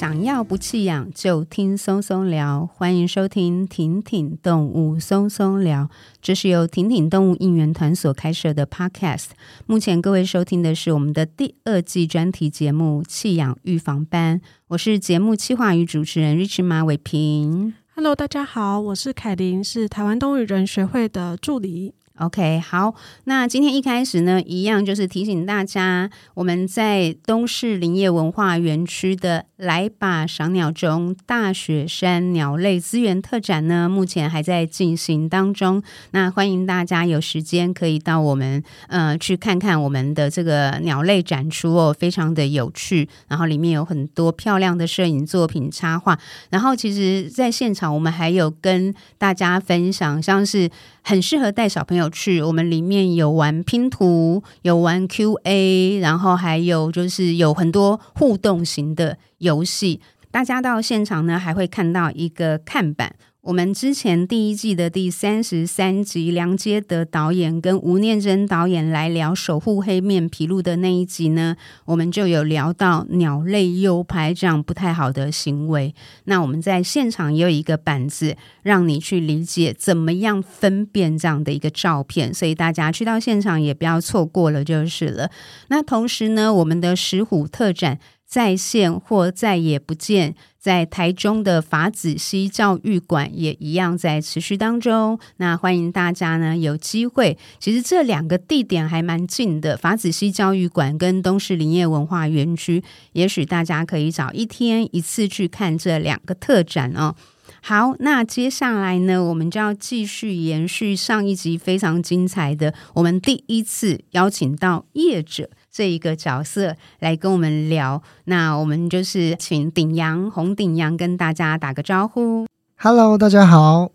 [0.00, 5.90] 想要不弃养就听松松聊，欢迎收听挺挺动物松松聊。
[6.22, 9.26] 这是由挺挺动物应援团所开设的 Podcast。
[9.66, 17.74] 目前各位收听的是我们的第二季专题节目《弃养预防班》，我是节目企划与主持人 Rich 马伟平。
[17.94, 21.92] Hello，大家好，我是凯琳，是台湾动物人学会的助理。
[22.16, 22.94] OK，好，
[23.24, 35.82] 那今天一开始呢，一样就是提醒大家，我们在东市林业文化园区的“来吧赏鸟中”大雪山鸟类资源特展呢，目前还在进行当中。
[36.10, 43.08] 那欢迎大家有时间可以到我们呃去看看我们的这个鸟类展出哦，非常的有趣。
[43.28, 46.18] 然后里面有很多漂亮的摄影作品、插画。
[46.50, 50.68] 然后其实，在现场我们还有跟大家分享，像是
[51.02, 52.10] 很适合带小朋友。
[52.12, 60.00] 去我们里面有玩拼图，有玩 QA，然后还有就是有很多互动型的游戏。
[60.30, 63.16] 大家到现场呢，还会看到一个看板。
[63.42, 75.94] 我们之前第一季的第三十三集，梁杰德导演跟吴念真导演来聊守护黑面琵鹭的那一集呢，我们就有聊到鸟类诱拍这样不太好的行为。
[76.24, 85.30] 那我们在现场也有一个板子，让你去理解怎么样分辨这样的一个照片，所以大家去到现场也不要错过了就是了。
[85.68, 87.98] 那同时呢，我们的石虎特展。
[88.30, 95.18] 在线或再也不见，在台中的法子溪教育馆也一样在持续当中。
[95.38, 107.16] 那欢迎大家呢有机会，其实这两个地点还蛮近的，法子溪教育馆跟东势林业文化园区，也许大家可以找一天一次去看这两个特展哦。
[107.62, 115.50] 好，那接下来呢，我们就要继续延续上一集非常精彩的，我们第一次邀请到业者。
[115.72, 122.46] 这一个角色来跟我们聊，那我们就是请顶阳洪顶阳跟大家打个招呼。
[122.76, 123.92] Hello，大家好。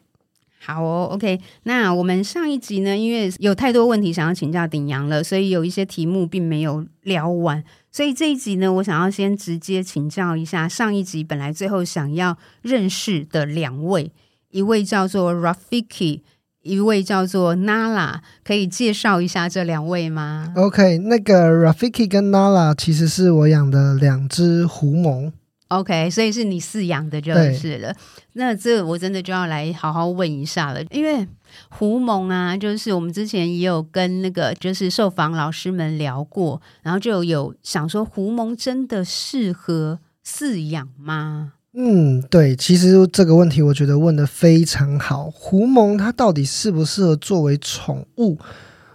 [0.59, 1.39] 好哦，OK。
[1.63, 7.63] 那我们上一集呢，因为有太多问题想要请教顶阳了，所以有一些题目并没有聊完。
[7.91, 14.11] 所以这一集呢，我想要先直接请教一下上一集本来最后想要认识的两位，
[14.49, 16.21] 一位叫做 Rafiki。
[16.65, 25.31] 一位叫做 Nala，可以介绍一下这两位吗？OK，那个 Rafiki 跟 Nala 其实是我养的两只狐獴。
[25.67, 27.95] OK，所以是你饲养的就是了。
[28.33, 31.27] 那这我真的就要来好好问一下了，因为
[31.69, 41.53] 狐獴啊，就是我们之前也有跟那个就是受访老师们聊过，然后就有想说狐獴真的适合饲养吗？
[41.77, 45.29] 嗯，对，其实这个问题我觉得问的非常好。
[45.29, 48.37] 狐獴它到底适不适合作为宠物？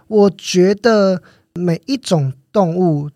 [0.07, 1.21] 我觉得
[1.53, 3.11] 每一种动物，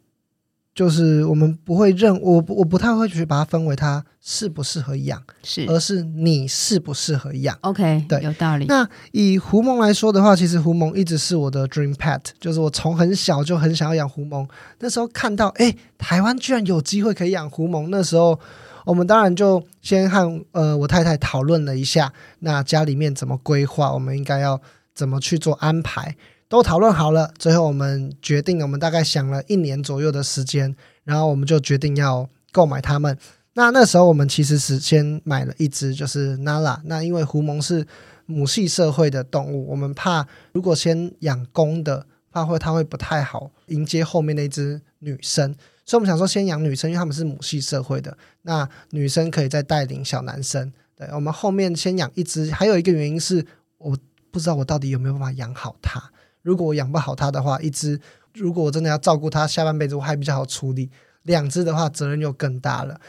[0.76, 7.58] 就是我们不会认我，我不太会去把它分为它适不适合养，是，而是你适不适合养。
[7.62, 8.66] OK，对，有道理。
[8.68, 14.48] 那以狐獴来说的话，其实狐獴一直是我的 dream pet，就是我从很小就很想要养狐獴。
[14.80, 18.40] 那时候看到，哎，台湾居然有机会可以养狐獴，那时候。
[18.86, 24.62] 我们当然就先和呃我太太讨论了一下，那家里面怎么规划，我们应该要
[24.94, 26.16] 怎么去做安排，
[26.48, 27.34] 都讨论好了。
[27.38, 33.18] 最后我们决定，我们大概想了一年左右的时间，然后我们就决定要购买它们。
[33.56, 36.80] 那那时候我们其实是先买了一只，就是 Nala。
[36.84, 37.88] 那因为狐獴是
[38.26, 45.56] 母系社会的动物，我们怕如果先养公的，怕会它会不太好迎接后面那只女生。
[45.86, 48.18] 所以，我们想说先养女生，因为他们是母系社会的。
[48.42, 50.74] 那女生可以再带领小男生。
[50.96, 53.46] 对，我们后面先养一只，还有一个原因是，
[53.78, 53.96] 我
[54.32, 56.02] 不知道我到底有没有办法养好它。
[56.42, 58.00] 如果我养不好它的话，一只
[58.34, 60.90] 如果我真的要照顾它下半辈子，我还比较好处理。
[61.24, 63.00] 两只的话，责任又更大了。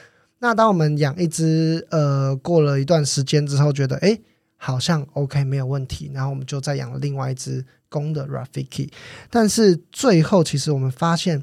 [0.41, 4.20] 那当我们养一只，呃，过了一段时间之后，觉得诶
[4.56, 8.91] 好像 OK 没有问题，然后我们就再养了另外一只公的 Rafiki。
[9.31, 11.43] 但是最后，其实我们发现。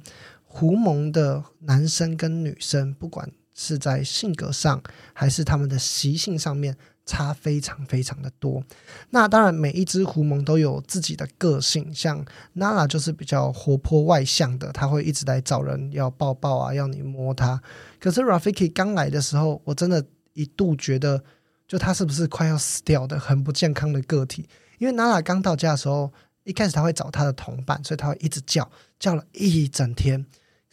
[0.55, 4.79] 狐獴的男生跟女生，不管是在性格上
[5.11, 6.77] 还是他们的习性上面，
[7.07, 8.63] 差非常非常的多。
[9.09, 12.23] 那当然，每一只狐獴都有自己的个性，像
[12.53, 17.59] 娜娜就是比较活泼外向的，他会一直来找人要抱抱啊，要你摸他。
[17.99, 21.23] 可是 Rafiki 刚来的时候，我真的一度觉得，
[21.67, 24.47] 就他是不是快要死掉的很不健康的个体？
[24.77, 26.13] 因为娜娜刚到家的时候，
[26.43, 28.69] 一开始他会找他的同伴，所以他会一直叫，
[28.99, 30.23] 叫了一整天。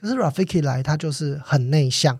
[0.00, 2.18] 可是 Rafiki 来，他就是很内向，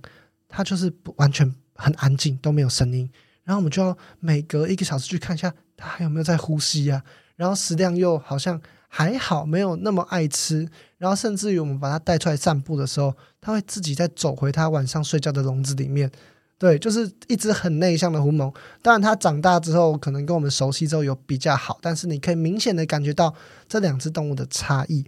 [0.49, 3.11] 他就是不完全很安静，都没有声音。
[3.45, 7.03] 然后我们就要每隔一个小时去看一下他还有没有在呼吸啊。
[7.37, 10.69] 然后食量又好像还好，没有那么爱吃。
[10.99, 16.11] 然后甚至于我们把他带出来散步的时候，他会自己再走回他晚上睡觉的笼子里面。
[16.61, 18.55] 对，就是一只很内向的狐獴。
[18.83, 23.35] 当然，它长大之后可能跟我们熟悉之后有比较好，但是你可以明显的感觉到
[23.67, 25.03] 这两只动物的差异。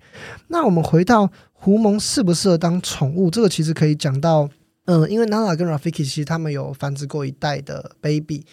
[0.49, 4.49] 那我们回到狐獴适不适合当宠物，这个其实可以讲到，
[4.87, 8.46] 嗯，因为 Nala 跟 Rafiki 其实他们有繁殖过一代的 baby。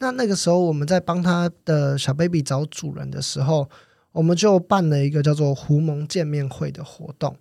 [0.00, 3.66] 那那个时候我们在帮他的小 baby 找主人的时候，
[4.12, 7.34] 我们就办了一个叫做狐獴见面会的活动。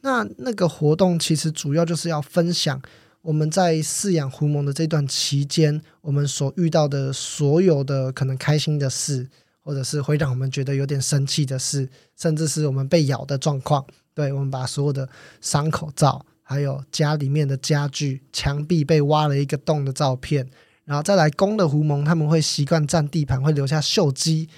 [0.00, 2.80] 那那个活动其实主要就是要分享。
[3.24, 9.26] 我们在饲养狐獴的这段期间，我们所遇到的所有的可能开心的事，
[9.62, 11.88] 或者是会让我们觉得有点生气的事，
[12.18, 13.82] 甚至是我们被咬的状况，
[14.12, 15.08] 对，我们把所有的
[15.40, 20.46] 伤口照，还有家里面的家具、墙壁被挖了一个洞的照片，
[20.84, 24.50] 然后再来公的狐獴，他们会习惯占地盘，会留下嗅迹，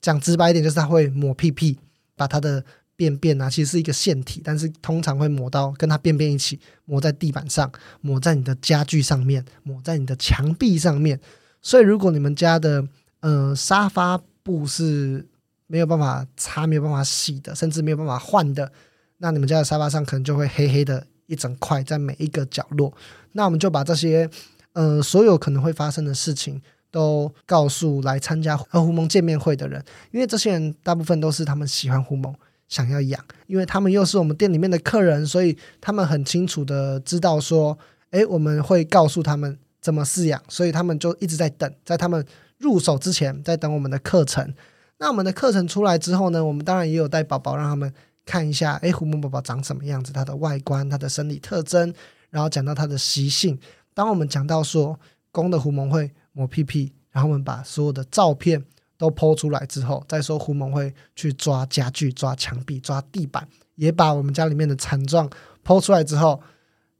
[0.00, 1.78] 讲直白一点就是他会抹屁屁，
[2.16, 2.64] 把他的。
[2.96, 7.70] 便便啊，其实是一个腺体，但是通常会抹到跟它便便一起抹在地板上，
[8.00, 11.18] 抹在你的家具上面，抹在你的墙壁上面。
[11.60, 12.86] 所以，如果你们家的
[13.20, 15.26] 呃沙发布是
[15.66, 18.70] 没有办法擦、没有办法洗的，甚至没有办法换的，
[19.18, 22.92] 那你们家的沙发上可能就会黑黑的一整块在每一个角落。
[23.32, 24.28] 那我们就把这些
[24.74, 29.82] 呃所有可能会发生的事情都告诉来参加和狐蒙见面会的人，
[30.12, 32.32] 因为这些人大部分都是他们喜欢狐蒙。
[32.74, 37.78] 想要养，因为他们又是我们店里面的客人，所以他们很清楚的知道说，
[38.10, 42.26] 诶，我们会告诉他们怎么饲养，所以他们就一直在等，在他们
[42.58, 44.52] 入手之前，在等我们的课程。
[44.98, 47.94] 那我们的课程出来之后呢，我们当然也有带宝宝让他们
[48.26, 51.94] 看一下，诶，狐獴宝宝长什么样子，它的外观、它的生理特征，
[52.30, 53.56] 然后讲到它的习性。
[53.94, 54.98] 当我们讲到说，
[55.30, 58.64] 公的狐獴会抹屁屁，然后我们把所有的照片。
[58.96, 65.28] 都剖出来之后，再说狐獴会去抓家具、抓墙壁、抓地板，也把我们家里面的惨状
[65.64, 66.40] 剖出来之后，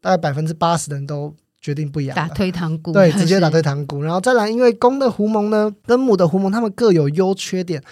[0.01, 4.03] 大概百分之八十的人都决定不养，打退堂鼓， 对，直接打退堂鼓。
[4.03, 7.83] 然后再来，因为公的狐獴呢，跟母的狐獴，它们各有优缺点。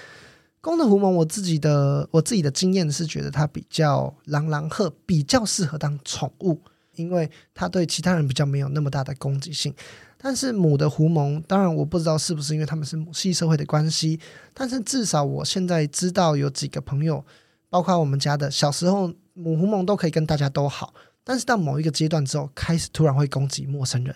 [0.61, 6.61] 公的狐獴，我自己的我自己的经验是觉得它比较狼狼赫，比较适合当宠物，
[6.95, 9.75] 因为它对其他人比较没有那么大的攻击性。
[10.25, 14.21] 但是母的狐獴，当然我不知道是不是因为他们是母系社会的关系，
[14.55, 17.25] 但是至少我现在知道有几个朋友，
[17.69, 24.15] 包括我们家的小时候母狐獴都可以跟大家都好，但是到某一个阶段之后，开始突然会攻击陌生人，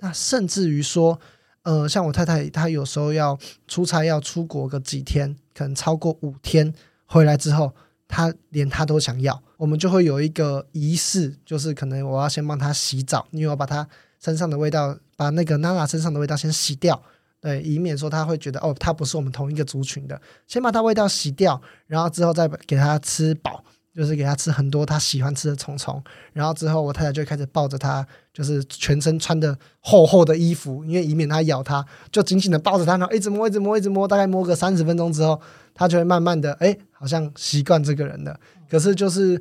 [0.00, 1.18] 那甚至于说，
[1.62, 6.70] 呃，像我太太她有时候要出差要出国个几天，可能超过五天
[7.06, 7.72] 回来之后，
[8.06, 13.88] 她连她都想要，我们就会有一个仪式，就是可能我要先帮她洗澡，因为我把她
[14.22, 14.98] 身上的味道。
[15.20, 16.98] 把那个娜娜身上的味道先洗掉，
[17.42, 20.18] 对，以免说他会觉得哦，他不是我们同一个族群的。
[20.46, 23.62] 先把他味道洗掉，然后之后再给他吃饱，
[23.94, 26.02] 就是给他吃很多他喜欢吃的虫虫。
[26.32, 35.38] 然后之后我太太就开始抱着他，就是全身穿的厚厚的衣服，因为以免他咬他，就紧紧的抱着他，然后一直摸，一直摸，一直摸，大概摸个三十分钟之后，
[35.74, 38.40] 他就会慢慢的哎，好像习惯这个人了。
[38.70, 39.38] 可是就是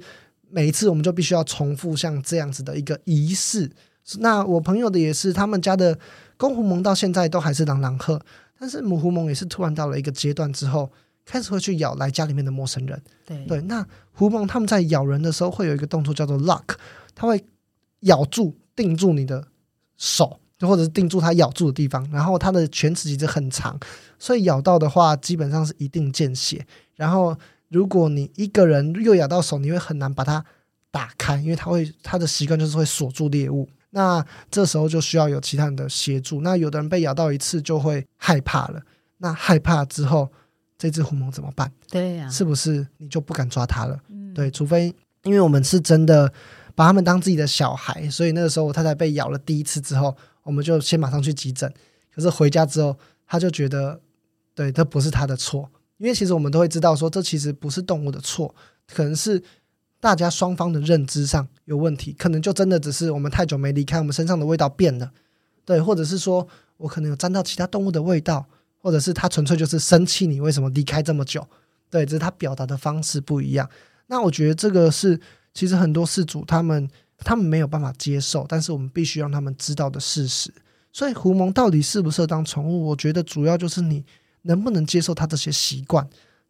[0.49, 3.71] 每一次我们就必须要重复像这样子的一个仪式。
[4.19, 5.97] 那我朋友的也是，他们家的
[6.37, 8.19] 公狐獴到现在都还是狼狼赫，
[8.59, 10.91] 但是母狐獴也是突然到了一个阶段之后，
[11.25, 13.01] 开始会去咬来家里面的陌生人。
[13.25, 16.75] 对对，那狐獴他们在咬人的时候会有一个动作叫做 lock，
[17.13, 17.43] 它会
[18.01, 19.45] 咬住定住你的
[19.97, 23.79] 手，就或者是定住它咬住的地方，然后它的犬齿其实很长，
[24.17, 26.65] 所以咬到的话基本上是一定见血。
[26.95, 27.37] 然后
[27.67, 30.43] 如果你一个人又咬到手，你会很难把它
[30.89, 33.69] 打开，因为它会它的习惯就是会锁住猎物。
[33.91, 36.41] 那这时候就需要有其他人的协助。
[36.41, 38.81] 那有的人被咬到一次就会害怕了。
[39.17, 40.31] 那害怕之后，
[40.77, 41.71] 这只狐獴怎么办？
[41.89, 43.99] 对呀、啊，是不是你就不敢抓它了？
[44.09, 44.93] 嗯、对，除非
[45.23, 46.31] 因为我们是真的
[46.75, 51.71] 把他们当自己的小孩，所以那个时候我太太被咬了第一次之后，我们就先马上去急诊。
[52.13, 53.99] 可是回家之后，他就觉得，
[54.53, 58.53] 对，这不是他的错，因为其实我们都会知道说，这其实不是动物的错，
[58.87, 59.41] 可能是。
[59.99, 65.11] 大家双方的认知上有问题，可能就真的只是我们太久没离开，我们身上的味道变了，
[65.65, 68.45] 对，或者是说我可能有沾到其他动物的味道，
[68.77, 71.45] 或者是他纯粹就是生气你为什么离开这么久，
[71.89, 73.69] 对，只是他表达的方式不一样。
[74.07, 75.19] 那我觉得这个是
[75.53, 80.53] 其实很多饲主他们他们没有办法接受，但是我们必须让他们知道的事实。
[80.91, 82.87] 所以狐獴到底适不适合当宠物？
[82.87, 84.03] 我觉得主要就是你
[84.43, 86.09] 能不能接受它这些习惯。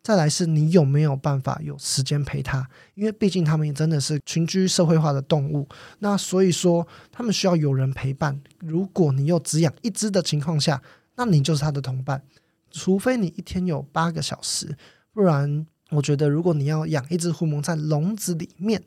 [0.10, 2.68] 再来是你有没有办法有时间陪他？
[2.96, 8.42] 因为毕竟他们也真的是群居社会化的动物，那所以说他们需要有人陪伴。
[8.58, 10.82] 如果你又只养一只的情况下，
[11.14, 12.24] 那你就是他的同伴。
[12.72, 14.76] 除非你一天有八个小时，
[15.14, 18.82] 不然我觉得如果你要养一只狐獴在笼子里面，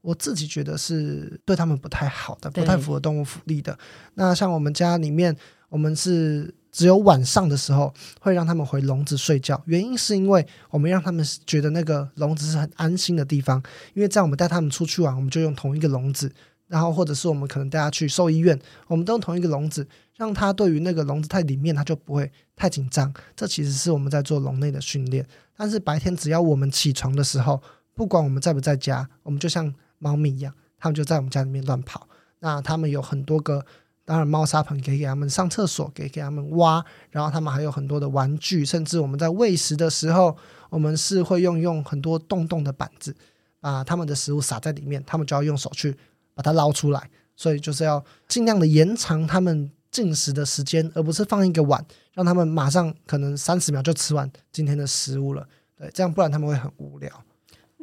[0.00, 3.78] 我自己觉得是对他们不太好的，不太符合动物福利的。
[4.14, 5.36] 那像我们家里面，
[5.68, 7.90] 我们是只有晚上的时候
[8.20, 13.62] 会让他们回笼子睡觉，原因是因为我们让他们觉得那个笼子是很安心的地方，
[13.94, 16.30] 因为在我们带他们出去玩，我们就用同一个笼子。
[16.68, 23.10] 然后，或者是我们可能带他去兽医院，我们都用同一个笼子，让他对于那个笼子太里面，他就不会太紧张。
[23.34, 25.24] 这其实是我们在做笼内的训练。
[25.56, 27.62] 但是白天只要我们起床的时候，
[27.94, 32.06] 不管我们在不在家，我们就像猫咪一样，他们就在我们家里面乱跑。
[32.40, 33.64] 那他们有很多个，
[34.06, 40.34] 当然猫砂盆可以给他们上厕所，给给他们挖，然后他们还有很多的玩具，甚至我们在喂食的时候，
[40.70, 43.14] 我们是会用用很多洞洞的板子，
[43.60, 45.94] 把他们的食物撒在里面，他们就要用手去。
[46.36, 51.82] 把它捞出来，所以就是要尽量的延长他们进食的时间，而不是放一个碗，
[52.12, 55.48] 让他们马上可能三十秒就吃完今天的食物了。
[55.78, 57.10] 对，这样不然他们会很无聊。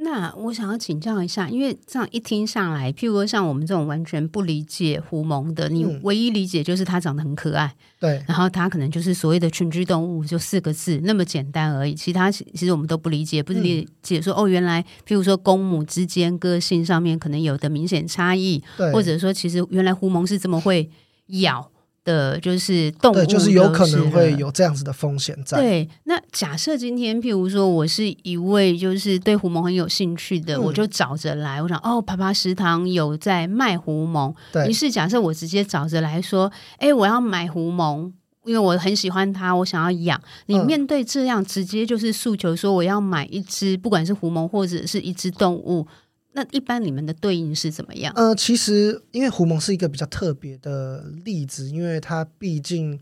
[0.03, 11.95] 那我想要请教一下，因为这样一听上来，譬如说像我们这种完全不理解狐獴的，你唯一理解就是它长得很可爱，嗯、对，然后它可能就是所谓的群居动物，就四个字那么简单而已。
[11.95, 20.89] 其他其实我们都不理解，不是理解说、嗯、哦，原来譬如说公母之间个性上面可能有的明显差异，对，或者说其实原来狐獴是这么会
[21.27, 21.71] 咬。
[22.03, 25.57] 的就是动物，对，就是有可能会有这样子的风险在。
[25.57, 34.33] 对，那假设今天，譬如说，我是一位就是对狐獴很有兴趣的，嗯、我就找着来，我想哦，爬爬食堂有在卖狐獴。
[34.51, 38.11] 对，于是假设我直接找着来说，哎，我要买狐獴，
[38.45, 40.21] 因为我很喜欢它，我想要养。
[40.47, 45.87] 你面对这样直接就是诉求说，我要买一只，不管是狐獴或者是一只动物。
[46.35, 48.11] 那一般你们的对应是怎么样？
[48.15, 52.99] 呃，其实因为狐獴是一个比较特别的例子，因为它毕竟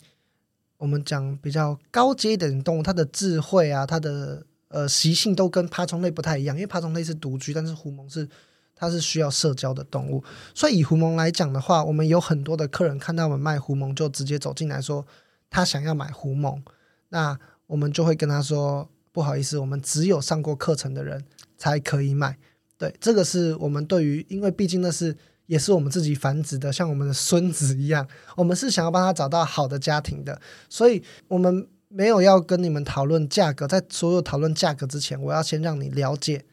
[0.78, 6.56] 我们讲比较高阶的动物，它的智慧啊，它的呃习性都跟爬虫类不太一样。
[6.56, 8.28] 因为爬虫类是独居，但是狐獴是
[8.76, 10.22] 它是需要社交的动物。
[10.54, 15.06] 所以以狐獴来讲的话，我们有很多的客人看到我们卖狐獴，就直接走进来说
[15.50, 16.62] 他想要买狐獴。
[17.10, 21.24] 那我们就会跟他说，不好意思，我们只有上过课程的人
[21.58, 22.38] 才可以买。
[22.82, 36.44] 对，这个是我们对于，因为毕竟那是也是我们自己繁殖的，像我们的孙子一样，我们是想要帮他找到好的家庭的，所以我们没有要跟你们讨论价格，在所有讨论价格之前，我要先让你了解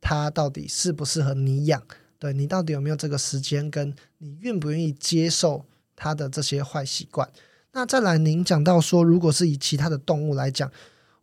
[0.00, 1.80] 他到底适不适合你养，
[2.18, 7.30] 对，你到底有没有这个时间，跟你愿不愿意接受他的这些坏习惯。
[7.70, 10.68] 那再来，您讲到说，如果是以其他的动物来讲。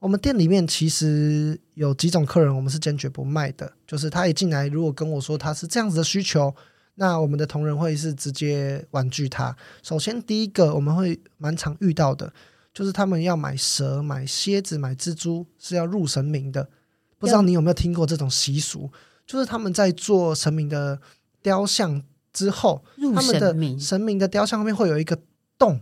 [0.06, 3.74] 我们店里面其实有几种客人，我们是坚决不卖的。
[3.88, 6.54] 就是他一进来，如果跟我说他是这样子的需求，
[6.94, 9.58] 那我们的同仁会是直接婉拒他。
[9.82, 12.32] 首先，第一个我们会蛮常遇到的，
[12.72, 16.70] 就是他们要买蛇、买蝎子、买蜘蛛，是要入神明的。
[17.18, 18.92] 不知道你有没有听过这种习俗？
[19.26, 21.02] 就是他们在做神明的
[21.42, 22.86] 雕像之后，
[23.16, 25.18] 他们的神明的雕像后面会有一个
[25.58, 25.82] 洞。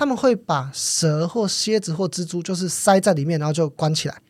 [0.00, 4.22] 他们会把蛇或蝎子或蜘蛛，就是塞在里面，然后就关起来。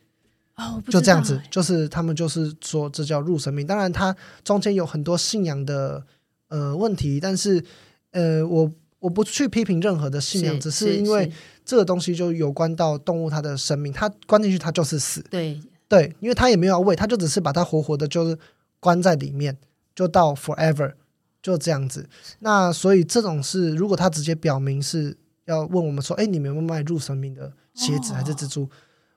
[0.56, 3.64] 哦，就这样子，就是他们就是说这叫入神明。
[3.64, 4.12] 当然，它
[4.42, 6.04] 中间有很多信仰的
[6.48, 7.64] 呃问题，但是
[8.10, 11.30] 呃，我我不去批评任何的信仰，只是因为
[11.64, 15.22] 这个东西就有关到动物它的生命，它关进去它就是死。
[15.30, 18.36] 对对，因为它也没有要喂，它就只是把它活活的，就是
[18.80, 19.56] 关在里面，
[19.94, 20.94] 就到 forever
[21.40, 22.08] 就这样子。
[22.40, 25.16] 那所以这种是，如果它直接表明是。
[25.46, 28.64] 要问我们说，哎，你们有没有卖入神明的鞋子还是蜘蛛？
[28.64, 28.70] 哦、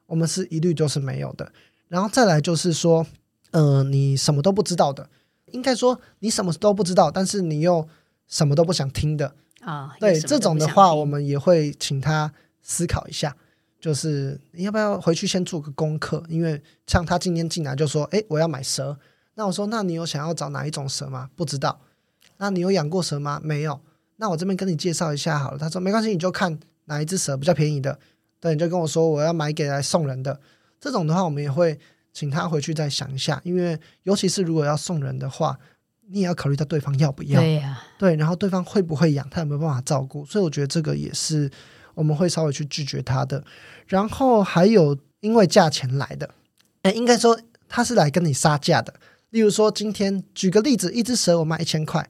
[0.07, 1.51] 我们是一律都是没有的。
[1.87, 3.05] 然后再来就是说，
[3.51, 5.09] 呃，你什么都不知道的，
[5.51, 7.87] 应该说你什么都不知道，但是你又
[8.27, 9.83] 什么都不想听的啊。
[9.83, 13.35] 哦、对这种的话，我们也会请他思考一下，
[13.79, 16.23] 就是你要不要回去先做个功课？
[16.27, 18.97] 因为像他今天进来就说，哎，我要买蛇。
[19.35, 21.29] 那我说，那你有想要找哪一种蛇吗？
[21.35, 21.81] 不知道。
[22.37, 23.39] 那你有养过蛇吗？
[23.43, 23.79] 没有。
[24.23, 25.57] 那我这边跟你介绍一下好了。
[25.57, 27.99] 他说没关系，你就看哪一只蛇比较便宜的，
[28.39, 30.39] 对，你就跟我说我要买给来送人的。
[30.79, 31.77] 这种的话，我们也会
[32.13, 35.59] 请他回去再想一下，因为尤其是如果要送人的话，
[36.07, 41.51] 你也要考虑到对方要不要，对呀、啊，对，然后对方会不会养，他有没有办法照顾，所以我觉得这个也是
[41.93, 43.43] 我们会稍微去拒绝他的。
[43.87, 46.29] 然后还有因为价钱来的，
[46.83, 47.37] 哎，应该说
[47.67, 48.93] 他是来跟你杀价的。
[49.31, 52.09] 例如说今天举个例子，一只蛇我卖一千块，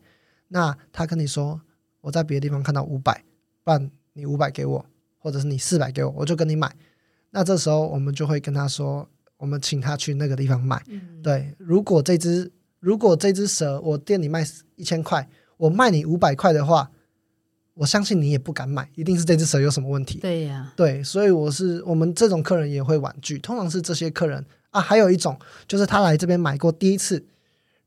[0.50, 1.60] 那他跟你说。
[2.03, 3.24] 我在别的地方看到五百，
[3.63, 4.86] 不然你五百给我，
[5.17, 6.75] 或者是你四百给我，我就跟你买。
[7.31, 9.07] 那这时候我们就会跟他说，
[9.38, 10.83] 我们请他去那个地方买。
[10.88, 14.45] 嗯、对，如果这只如果这只蛇我店里卖
[14.75, 16.91] 一千块，我卖你五百块的话，
[17.75, 20.19] 我相信你也不敢买，一定是这只蛇有什么问题。
[20.19, 23.39] 对呀、啊，对，所以我是我们这种客人也会婉拒。
[23.39, 27.25] 通常是这些客人啊，还有一种就是他来这边买过第一次，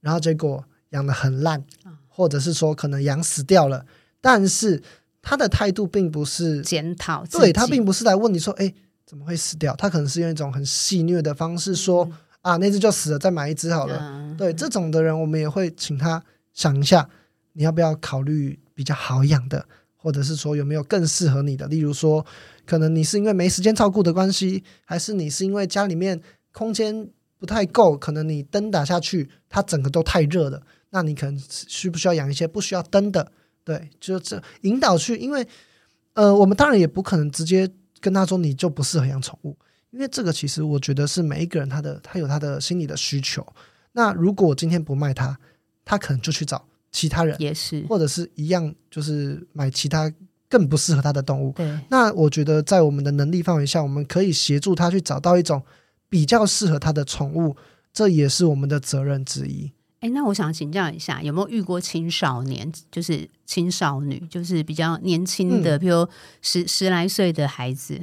[0.00, 0.64] 然后结果。
[0.90, 1.64] 养的很烂，
[2.06, 3.84] 或者是说可能养死掉了，
[4.26, 4.82] 但是
[5.22, 8.74] 他的态度并不是检讨，对，他并不是来问你说，哎，
[9.06, 9.72] 怎么会死掉？
[9.76, 13.96] 他可能是用一种很戏谑的方式说，嗯、啊，那只就死了，再买一只好了。
[14.02, 16.20] 嗯、对，这种的人，我们也会请他
[16.52, 17.08] 想一下，
[17.52, 19.64] 你要不要考虑比较好养的，
[19.96, 21.68] 或者是说有没有更适合你的？
[21.68, 22.26] 例如说，
[22.66, 30.60] 可能你是因为没时间照顾的关系，还是你是因为家里面空间不太够，可能你灯打下去，它整个都太热了。
[30.90, 33.30] 那你可能需不需要养一些不需要灯的？
[33.66, 35.44] 对，就这引导去，因为
[36.14, 37.68] 呃，我们当然也不可能直接
[38.00, 39.56] 跟他说你就不适合养宠物，
[39.90, 43.44] 因为这个其实我觉得是每一个人他的他有他的心理的需求。
[43.90, 45.36] 那如果我今天不卖他，
[45.84, 50.12] 他可能就去找其他人，也是或者是一样，就是买其他
[50.48, 51.50] 更不适合他的动物。
[51.56, 55.60] 对，那我觉得在我们的能力范围下，我们可以协助他去找到一种
[56.08, 57.56] 比较适合他的宠物，
[57.92, 59.72] 这也是我们的责任之一。
[60.06, 66.08] 哎，那我想请教一下，有没有遇过青少年，就是青少女，就是比较年轻的，比、嗯、如
[66.40, 68.00] 十十来岁的孩子？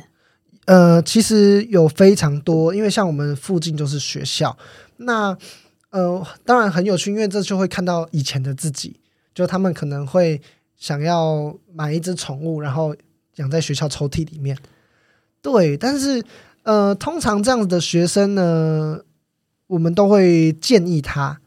[0.66, 4.58] 呃，其实有非常多，因为像我们附近就是学校，
[4.98, 5.38] 那
[5.92, 9.00] 呃，当然很有趣，因为这就会看到以前的自己，
[9.34, 10.42] 就他们可能会
[10.76, 12.94] 想要买一只宠物，然后
[13.36, 14.58] 养在学校抽屉里面。
[15.42, 16.22] 对，但是
[16.64, 19.00] 呃，通常这样子的学生呢，
[19.68, 21.40] 我们都会建议他。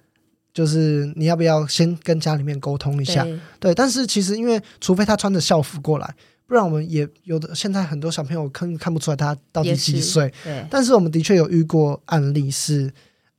[0.56, 3.22] 就是你要不要先跟家里面沟通一下？
[3.24, 6.14] 对，对，但是其实因为除非他穿着校服过来，
[6.46, 10.32] 不然我们也有的现在很多小朋友看看不出来他到底几岁。
[10.42, 12.90] 对，但是我们的确有遇过案例是，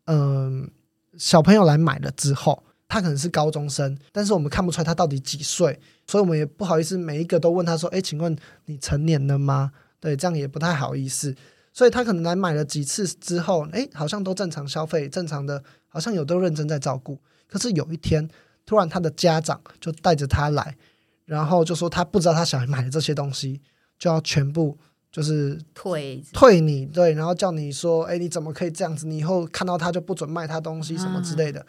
[0.05, 0.69] 嗯、呃，
[1.17, 11.35] 小朋友来买了之后，他可能是高中生，但是我们看不出来他到底几岁，所以我们也不好意思每一个都问他说：“哎，请问你成年了吗？”对，这样也不太好意思。
[11.73, 17.19] 所以他可能来买了几次之后，哎，好像都正常消费，正常的，好像有都认真在照顾。
[17.47, 18.27] 可是有一天，
[18.65, 20.77] 突然他的家长就带着他来，
[21.25, 23.61] 然后就说他不知道他小孩买的这些东西，
[23.97, 24.77] 就要全部
[25.11, 29.05] 就是退退你，对，然后叫你说，哎，你怎么可以这样子？
[29.07, 31.61] 你以后看到他就不准卖他东西什么之类的。
[31.61, 31.65] 啊、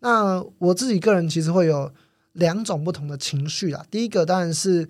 [0.00, 1.92] 那我自己个人其实会有
[2.32, 3.84] 两种不同的情绪啦。
[3.90, 4.88] 第一个当然是。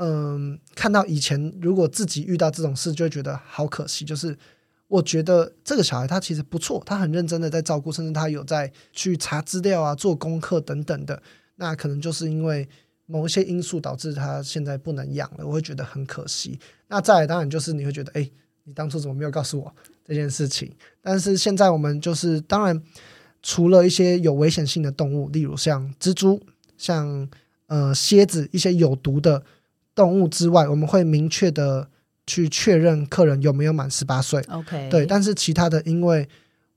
[0.00, 4.04] 嗯，看到以前如果自己遇到这种事，就会觉得好可惜。
[4.04, 4.38] 就是
[4.88, 11.22] 我觉得这个小孩他其实不错，他很认真的在照顾，甚至他有在去查资料啊、做功课等等的。
[11.56, 12.68] 那可能就是因为
[13.06, 16.58] 某一些因素导致他现在不能养了，我会觉得很可惜。
[16.88, 18.30] 那再来当然就是你会觉得，哎，
[18.64, 19.74] 你当初怎么没有告诉我
[20.04, 20.72] 这件事情？
[21.00, 22.82] 但是现在我们就是当然
[23.42, 26.40] 除了一些有危险性的动物，例如像蜘蛛、
[26.76, 27.28] 像
[27.66, 29.42] 呃蝎子，一些有毒的。
[29.94, 31.90] 动物之外，我们会明确的
[32.28, 34.40] 去确认客人有没有满十八岁。
[34.50, 36.28] OK，对，但是其他的，因为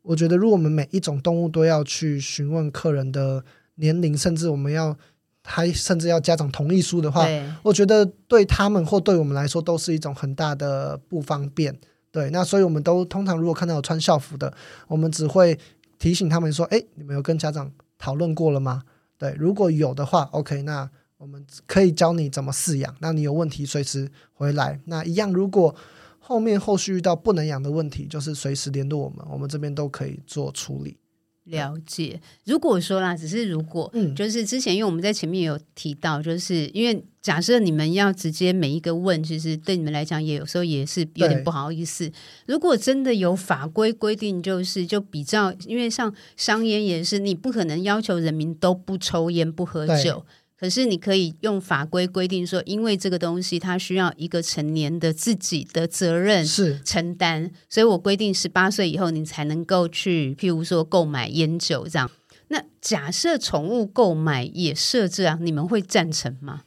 [0.01, 3.43] 我觉得，如果我们每一种动物都要去询问客人的
[3.75, 4.97] 年龄，甚至我们要
[5.43, 7.27] 还甚至要家长同意书的话，
[7.61, 11.77] 我觉得对他们或对我们来说都是一种很大的不方便。
[12.11, 14.53] 对，那所以我们都通常如果看到有穿校服的，
[14.87, 15.59] 我们只会
[15.99, 18.83] 提醒他们说：“哎，你们有跟家长讨论过了吗？”
[19.19, 20.89] 对，如果有的话，OK，那。
[21.21, 24.79] 我们可以教你怎么饲养，那你有问题随时回来。
[24.85, 25.75] 那一样，如果
[26.17, 30.97] 后面后续遇到不能养的问题，就是随时联络我们，我们这边都可以做处理。
[31.43, 32.19] 了解。
[32.45, 42.11] 如果说啦，只是如果，嗯，就是之前因为我们在前面有提到，就是因为假设你们要直接每一个问，其实对你们来讲也有时候也是有点不好意思。
[42.47, 50.25] 如果真的有法规规定，就是就比较，因为像香烟也是，你不可能要求人民都不抽烟不喝酒。
[50.61, 62.11] 可是你可以用法规规定说，因为这个东西它需要一个成年的自己的责任是承担，所以我规定十八岁以后你才能够去，譬如说购买烟酒这样。
[62.49, 66.61] 那假设宠物购买也设置啊，你们会赞成吗？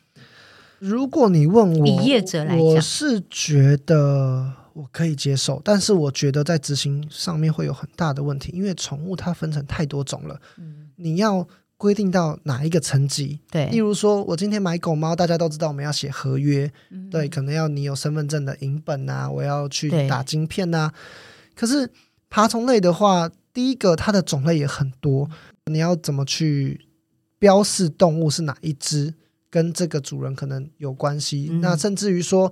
[0.80, 11.46] 如果你问我，以业者来讲，我是觉得我可以接受，但是我觉得在执行上面会有很大的问题，因为宠物它分成太多种了，嗯，你要。
[11.85, 13.38] 规定到哪一个层级？
[13.51, 20.90] 对，例如说，我今天买狗猫，大家都知道我们要写合约，嗯、对，可能要你有身份证的影本啊，我要去打晶片啊。
[21.55, 21.90] 可是
[22.31, 25.29] 爬虫类的话，第一个它的种类也很多，
[25.66, 26.87] 你要怎么去
[27.38, 29.12] 标示动物是哪一只，
[29.51, 31.49] 跟这个主人可能有关系。
[31.51, 32.51] 嗯、那甚至于说，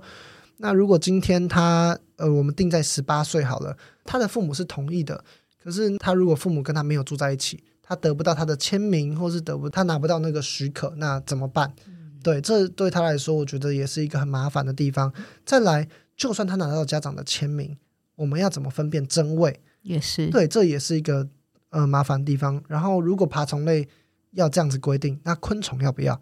[0.57, 5.23] 那如果今天他呃，我们定在十八岁好了，他的父母是同意的，
[5.63, 7.63] 可是他如果父母跟他没有住在一起。
[7.83, 11.71] 他得不到他的签名，或是得不他拿不到那个许可，那怎么办？
[11.85, 15.13] 嗯、对，这对他来说，我觉得也是一个很麻烦的地方。
[15.45, 17.77] 再来，就算他拿到家长的签名，
[18.15, 19.59] 我们要怎么分辨真伪？
[19.81, 21.27] 也是对，这也是一个
[21.71, 22.63] 呃麻烦的地方。
[22.69, 23.87] 然后，如果爬虫类
[24.31, 26.21] 要这样子规定，那昆虫要不要？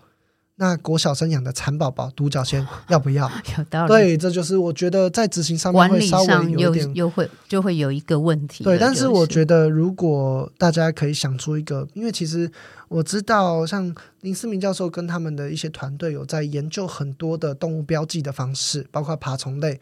[0.62, 3.28] 那国小生养的蚕宝宝、独角仙 要不要？
[3.58, 3.88] 有道理。
[3.88, 8.63] 对，这就是我觉得在执行上面会稍微有点，又会就会有一个问题。
[8.63, 12.50] 对，但是我觉得如果大家可以想出一个，因为其实
[12.89, 19.82] 我知道，像林思明教授跟他们的一些团队有在研究很多的动物标记的方式，包括爬虫类。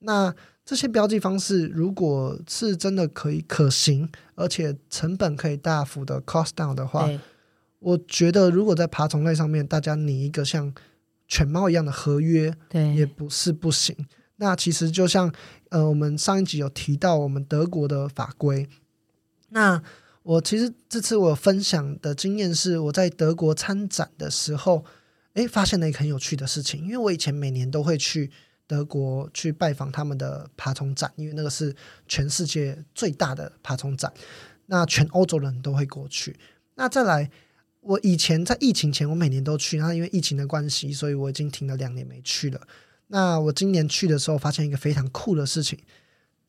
[0.00, 0.34] 那
[0.64, 7.08] 这些标记方式，如果是真的可以可行，而且成本可以大幅的 cost down 的话。
[7.78, 10.72] 我觉得，如果在爬虫类上面，大家拟一个像
[11.28, 13.94] 犬猫一样的合约，对，也不是不行。
[14.36, 15.32] 那其实就像
[15.68, 18.66] 呃，我们上一集有提到我们德国的法规。
[19.50, 19.82] 那
[20.22, 24.84] 我其实这次我分享的经验是，我在德国参展的时候，
[25.34, 26.82] 诶，发现了一个很有趣的事情。
[26.82, 28.30] 因为我以前每年都会去
[28.66, 31.74] 德国去拜访他们的爬虫展，因为那个是
[32.08, 34.12] 全世界最大的爬虫展，
[34.66, 36.36] 那全欧洲人都会过去。
[36.74, 37.30] 那再来。
[37.86, 42.60] 我以前在疫情前，我每年都去，然后因为疫情的关系，所以我已经停了两年没去了。
[43.06, 45.78] 那我今年去的时候，发现一个非常酷的事情。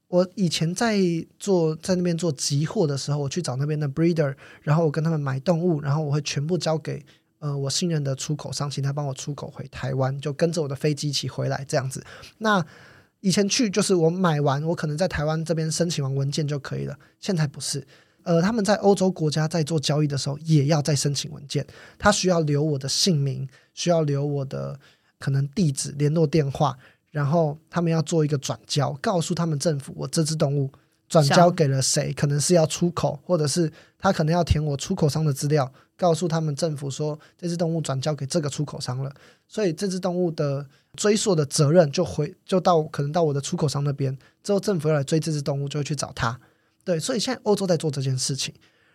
[0.07, 0.97] 我以前在
[1.37, 7.05] 做在那边做集货的时候，我去找那边的 breeder，然后我跟他们买动物，然后我会全部交给
[7.39, 12.03] 呃我信任的出口商，请他帮我出口回台湾，就跟着我的飞机一起回来这样子。
[12.39, 12.65] 那
[13.19, 17.85] 以前去就是我买完，我可能在台湾这边申请完文件就可以了，现在不是。
[18.27, 21.65] 呃，他们在欧洲国家在做交易的时候，也要再申请文件。
[21.97, 24.77] 他需要留我的姓名，需要留我的
[25.17, 26.77] 可能地址、联络电话，
[27.11, 30.69] 然后他们要做一个转交，告诉他们政府我这只动物
[31.07, 39.09] 转交给了谁，可能是要出口，或者是他可能要填我出口商的资料，告诉他们政府说这只动物转交给这个出口商了。
[39.47, 46.37] 所以这只动物的追溯的责任就回就到可能到我的出口商那边，之后政府要来追这只动物，就会去找他。
[46.87, 48.53] 对，所以现在欧洲在做这件事情，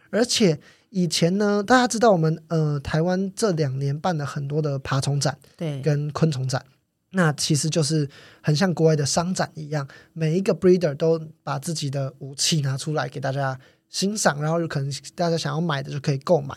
[0.09, 6.65] 而且以前呢，大家知道我们呃台湾这两年办了很多的爬虫展，对，跟昆虫展，
[7.11, 8.09] 那其实就是
[8.41, 16.57] 很像国外的商展一样，每一个 breeder 都把自己的武器拿出来给大家欣赏，然后有可能大家想要买的就可以购买。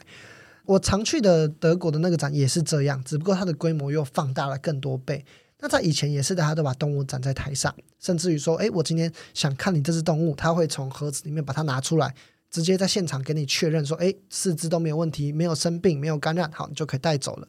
[0.64, 5.26] 我常去的德国的那个展也是这样，只不过它的规模又放大了更多倍。
[5.66, 12.14] 那在以前也是，大家都把动物展在台上，甚至于说，诶，我今天想看你这只动物，他会从盒子里面把它拿出来，
[12.52, 17.48] 直接在现场给你确认说，诶，四肢都没有问题，没有生病，没有感染，好，你就可以带走了。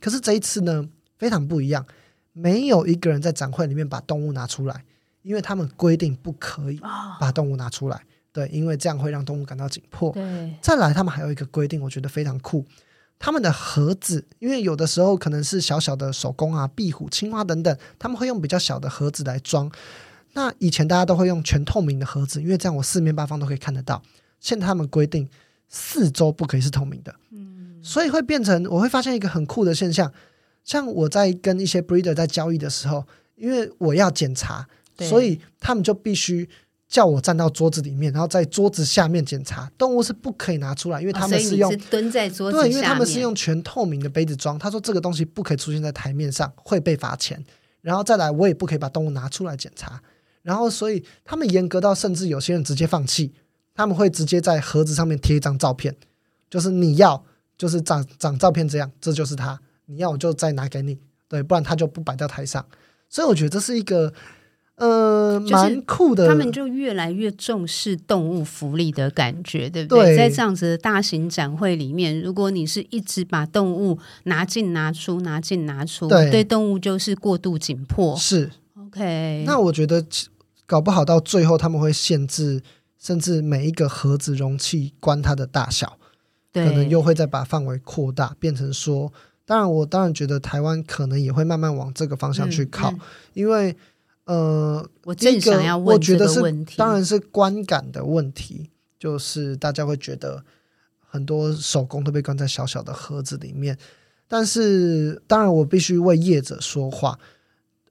[0.00, 1.86] 可是这一次呢，非常不一样，
[2.32, 4.84] 没有一个人在展会里面把动物拿出来，
[5.22, 6.80] 因为他们规定不可以
[7.20, 10.10] 把动物拿出来，对，因为这样会让动物感到紧迫。
[10.10, 12.66] 对，再来，他们还有一个规定，我觉得非常酷。
[13.24, 19.70] 他们的盒子，因为有的时候可能是小小的手工啊、壁虎、青蛙等等，他们会用比较小的盒子来装。
[20.32, 24.02] 那以前大家都会用全透明的盒子，因为这样我四面八方都可以看得到。
[24.40, 25.28] 现在他们规定
[25.68, 30.12] 四周不可以是透明的，嗯，所以会变成我会发现一个很酷的现象，
[30.64, 33.06] 像我在跟一些 breeder 在交易的时候，
[33.36, 34.66] 因为我要检查，
[34.98, 36.48] 所以他们就必须。
[36.92, 44.58] 叫我站到桌子里面，然后在桌子下面检查动物是不可以拿出来，因为他们是用、蹲在桌子对，因为他们是用全透明的杯子装。
[44.58, 47.42] 他说这个东西不可以出现在台面上，会被罚钱。
[47.80, 50.02] 然后再来，我也不可以把动物拿出来检查。
[50.42, 53.32] 然后所以他们严格到甚至有些人直接放弃，
[53.74, 55.96] 他们会直接在盒子上面贴一张照片，
[56.50, 57.24] 就是你要
[57.56, 62.62] 就是长长照片这样，这就是他，你要我就再拿给你，对，不然他就不摆到台上。
[63.08, 64.12] 所以我觉得这是一个。
[64.76, 66.26] 呃，蛮酷的。
[66.26, 70.04] 他们就越来越重视动物福利的感觉，对不对？
[70.06, 70.16] 对。
[70.16, 78.16] 在这样子的大型展会里面，如果你是一直把动物拿进拿出、拿进拿出，对，对动物就是过度紧迫。
[78.16, 78.50] 是
[78.86, 79.44] ，OK。
[79.46, 80.04] 那我觉得
[80.66, 82.62] 搞不好到最后他们会限制，
[82.98, 85.98] 甚至每一个盒子容器关它的大小，
[86.50, 89.12] 对，可能又会再把范围扩大，变成说，
[89.44, 93.00] 当然，我当然觉得台湾可能也会慢慢往这个方向去靠，嗯嗯、
[93.34, 93.76] 因为。
[94.24, 96.40] 呃，这个我觉得是，
[96.76, 100.44] 当然是观感的问题，就是大家会觉得
[101.00, 103.76] 很多手工都被关在小小的盒子里面。
[104.28, 107.18] 但是，当然我必须为业者说话。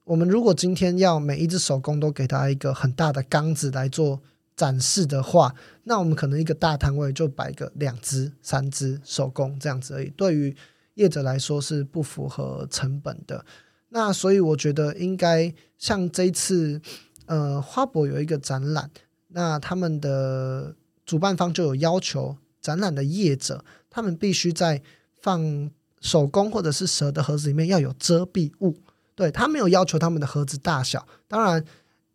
[0.04, 4.20] 我们如果今天要每一只手工都给他一个很大的缸子来做
[4.56, 10.10] 展示的话，那我们可能一个大摊位就摆个两只、三只手工这样子而已。
[10.16, 10.56] 对于
[10.94, 13.44] 业者来说是不符合成本的。
[13.94, 16.80] 那所以我觉得应该像这一次，
[17.26, 18.90] 呃，花博有一个展览，
[19.28, 20.74] 那他们的
[21.04, 24.82] 主办方就有要求展览的业者，他们必须在
[25.20, 28.76] 放手工或者是蛇的盒子里面要有遮蔽物。
[29.14, 31.62] 对，他没有要求他们的盒子大小，当然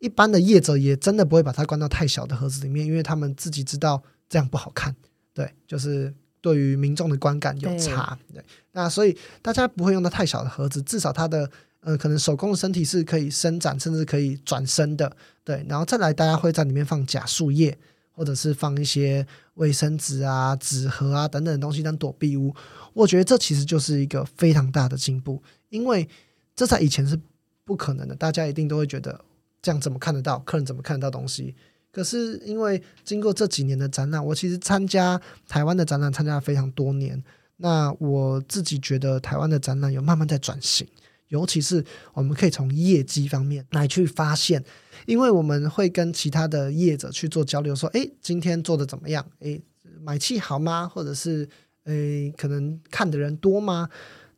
[0.00, 4.94] 一般的业者也真的不会把它关到太小的盒子里面，因为他们自己知道这样不好看。
[5.32, 8.18] 对，就是对于民众的观感有差。
[8.32, 11.48] 对，对，那所以大家不会用到太小的盒子，至少它的
[11.80, 15.16] 呃可能手工的身体是可以伸展，甚至可以转身的。
[15.44, 17.76] 对，然后再来，大家会在里面放假树叶，
[18.12, 22.54] 或者是放一些卫生纸啊、纸盒啊等等的东西当躲避屋。
[22.92, 26.08] 我觉得这其实就是一个非常大的进步，因为
[26.54, 27.18] 这在以前是
[27.64, 29.20] 不可能的，大家一定都会觉得
[29.62, 30.38] 这样怎么看得到？
[30.40, 31.54] 客人怎么看得到东西？
[31.90, 37.22] 可是因为经过这几年的展览，我其实参加台湾的展览参加了非常多年，
[37.56, 40.86] 那我自己觉得台湾的展览有慢慢在转型，
[41.28, 44.62] 尤其是我们可以从业绩方面来去发现，
[45.06, 49.24] 因为我们会跟其他的业者去做交流，说，诶，今天做的怎么样？
[49.40, 49.62] 诶，
[50.02, 50.86] 买气好吗？
[50.86, 51.48] 或者是？
[51.84, 53.88] 诶，可能看的人多吗？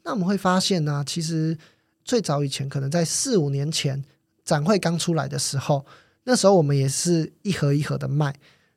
[0.04, 1.58] 那我们会发现呢，其实
[2.04, 4.04] 最早以前，可能在四五年前
[4.44, 5.84] 展会刚出来的时候，
[6.22, 8.32] 那时候我们也是一盒一盒的卖。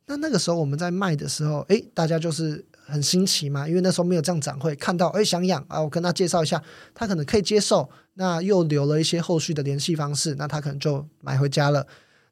[0.08, 6.62] 那那个时候我们在卖的时候，诶，大家就是很新奇嘛，因为那时候没有这样展会，看到诶想养啊，我跟他介绍一下，
[6.94, 11.88] 他可能可以接受，那又留了一些后续的联系方式，那他可能就买回家了。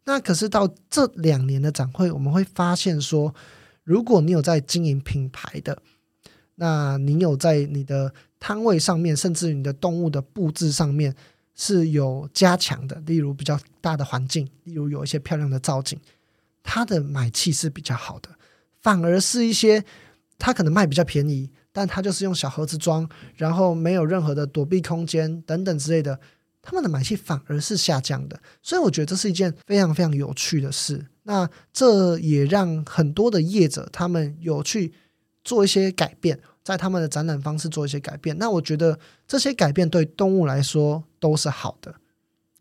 [0.05, 3.33] 那可是到这两年的展会，我们会发现说，
[3.83, 5.81] 如果你有在经营品牌的，
[6.55, 11.15] 那你有在你的摊位上面，甚至你的动物的布置上面
[11.55, 15.99] 是有加强的，例如比较大的环境，例如有一些漂亮的造景，
[16.61, 18.29] 它的买气是比较好的。
[18.81, 19.85] 反而是一些
[20.41, 26.19] 它可能卖比较便宜，但它就是用小盒子装，然后没有任何的躲避空间等等之类的，
[26.63, 28.41] 他们的买气反而是下降的。
[28.63, 31.05] 所以我觉得这是一件非常非常有趣的事。
[31.23, 34.91] 那这也让很多的业者他们有去
[35.43, 36.39] 做一些改变。
[36.63, 41.95] 在他们的展览方式做一些改变，那我觉得这些改变对动物来说都是好的。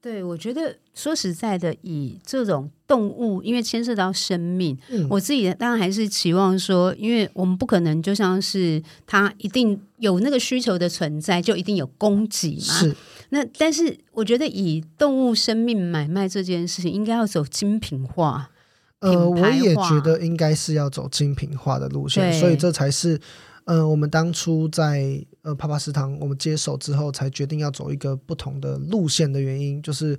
[0.03, 12.63] 对，我觉得说实在的，以这种动物，因为牵涉到生命，嗯，我自己当然还是期望说，因为我们不可能就像是它一定有那个需求的存在，就一定有供给嘛。
[12.63, 12.97] 是。
[13.29, 18.51] 那但是我觉得以动物生命买卖这件事情，应该要走精品化。
[19.01, 23.21] 呃，我也觉得应该是要走精品化的路线，所以这才是。
[23.71, 30.19] 呃，我们当初在呃帕帕食堂我们接手之后，才决定要走一个不同的路线的原因，就是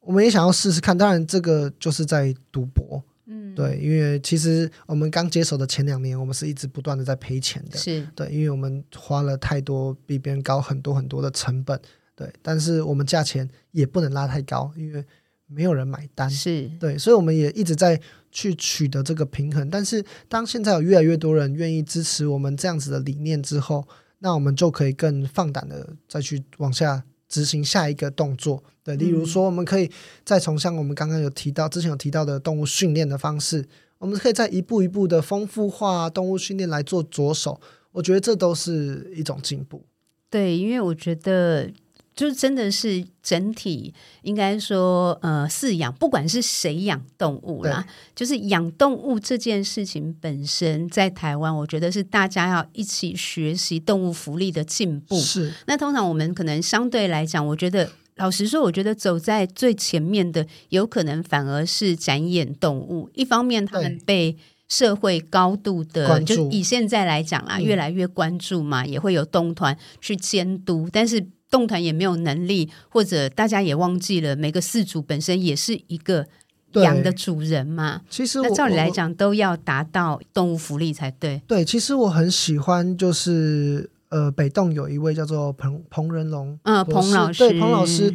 [0.00, 0.98] 我们也想要试试看。
[0.98, 11.80] 当然，这个就是在赌博，嗯，对，因为其实我们刚接手的前两年，我们是一直不断的在赔钱的，是对，因为我们花了太多比别人高很多很多的成本，
[12.16, 15.04] 对，但是我们价钱也不能拉太高，因为
[15.46, 18.00] 没有人买单，是对，所以我们也一直在。
[18.32, 23.86] 去取得这个平衡，但是当现在有越来越多人愿意支持我们这样子的理念之后，
[24.20, 28.64] 那我们就可以更放胆的再去往下执行下一个动作。
[28.82, 29.90] 对，例如说，我们可以
[30.24, 33.68] 再从像我们刚刚有提到之前有提到的动物训练的方式，
[33.98, 37.60] 我们可以再一步一步的丰富化动物训练来做着手。
[37.92, 39.84] 我觉得这都是一种进步。
[40.30, 41.70] 对，因为我觉得。
[42.14, 55.18] 就真的是整体应该说，呃，饲养不管是谁养动物啦，就是养动物这件事情本身，在台湾，我觉得是大家要一起学习动物福利的进步。
[55.18, 63.08] 是，那通常我们可能相对来讲，我觉得老实说，我觉得走在最前面的，有可能反而是展演动物。
[63.14, 64.36] 一方面，他们被
[64.68, 71.26] 社会高度的，就以现在来讲啦，越来越关注嘛，也会有动团去监督，但是。
[71.52, 76.26] 动团也没有能力，或者大家也忘记了，每个饲主本身也是一个
[76.72, 78.00] 羊的主人嘛。
[78.08, 81.40] 其实，那照理来讲，都要达到动物福利才对。
[81.46, 88.14] 对，其实我很喜欢，就是呃，北洞有一位叫做彭彭仁龙，嗯，彭老师，对，彭老师。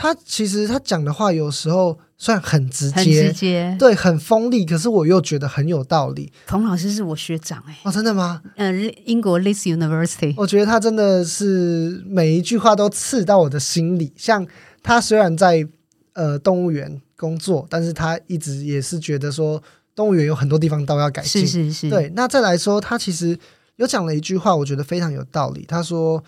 [0.00, 6.32] 他其实他讲的话有时候算很直接，很直接，对，很锋利，可是我又觉得很有道理。
[6.46, 8.40] 彭老师是我学长哎、欸，哦，真的吗？
[8.56, 14.10] 嗯、呃，英国 Leeds University，我觉得他真的是每一句话都刺到我的心里。
[14.16, 14.46] 像
[14.82, 15.68] 他虽然在
[16.14, 19.62] 呃动物园工作，但是他一直也是觉得说
[19.94, 21.46] 动物园有很多地方都要改进。
[21.46, 22.10] 是是是，对。
[22.16, 23.38] 那再来说，他其实
[23.76, 25.66] 有讲了一句话，我觉得非常有道理。
[25.68, 26.24] 他说。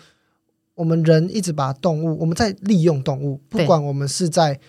[0.75, 4.59] 我们人一直把动物，我们在利用动物，不管我们是在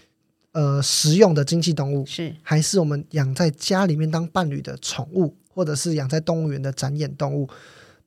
[0.52, 2.34] 呃食用的经济动物，是。
[2.42, 7.48] 还是我们养在家里面当伴侣的宠物，或者是养在动物园的展演动物，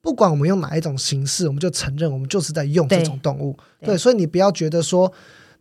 [0.02, 3.58] 不管我们用哪一种形式，我们就承认我们就是在用这种动物。
[3.80, 5.12] 对，对，所以你不要觉得说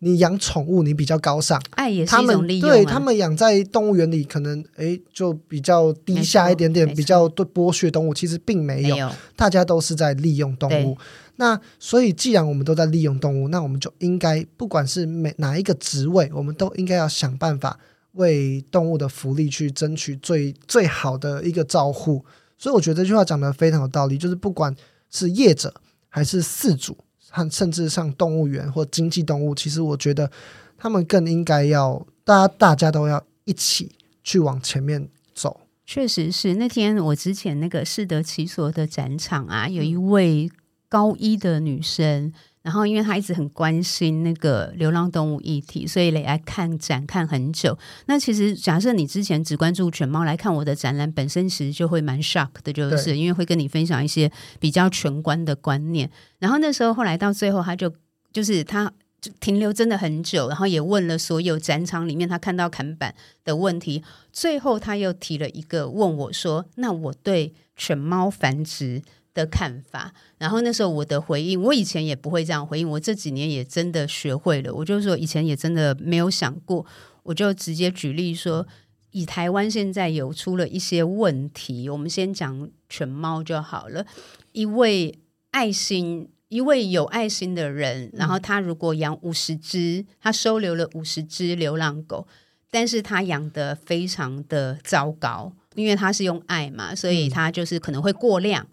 [0.01, 2.75] 你养宠物你比较高尚，爱也是一种利用啊。
[2.75, 10.99] 他们对他们养在动物园里，可能诶就比较低下一点点，比较对剥削动物，其实并没有，大家都是在利用动物。
[11.37, 17.79] 那所以，既然我们都在利用动物，那我们就应该，不管是每哪一个职位，我们都应该要想办法
[18.12, 22.25] 为动物的福利去争取最最好的一个照护。
[22.57, 24.75] 所以我觉得这句话讲得非常有道理，就是不管
[25.11, 25.75] 是业者
[26.09, 26.96] 还是饲主，
[27.29, 30.31] 和甚至像动物园或经济动物，其实我觉得
[30.79, 33.92] 他们更应该要大家大家都要一起
[34.25, 35.61] 去往前面走。
[35.85, 40.51] 确实是，那天我之前那个适得其所的展场啊，有一位
[40.88, 42.33] 高一的女生。
[42.62, 47.79] 然后，因为她一直很关心那个流浪动物议题，所以来看展看很久。
[48.07, 56.11] 那其实，假设你之前只关注犬猫来看我的展览，本身其实就会蛮 shock 的，就是因为会跟你分享一些比较全观的观念。
[56.40, 57.94] 然后那时候，后来到最后，他就
[58.33, 64.03] 就是他就停留真的很久，然后也问了所有展场里面他看到砍板的问题。
[64.33, 69.03] 最后，他又提了一个问我说：“那我对犬猫繁殖？”
[69.37, 74.72] 的看法，然后那时候我的回应，我以前也不会这样回应，我这几年也真的学会了。
[74.72, 76.85] 我就说以前也真的没有想过，
[77.22, 78.66] 我就直接举例说，
[79.11, 84.07] 以台湾现在有出了一些问题，我们先讲犬猫就好了。
[84.53, 85.18] 一位
[85.51, 92.27] 爱心，一位有爱心的人，然后他如果养五十只，他收留了五十只流浪狗，
[92.70, 98.66] 但是他养得非常的糟糕，因为他是用爱嘛，所以他就是可能会过量。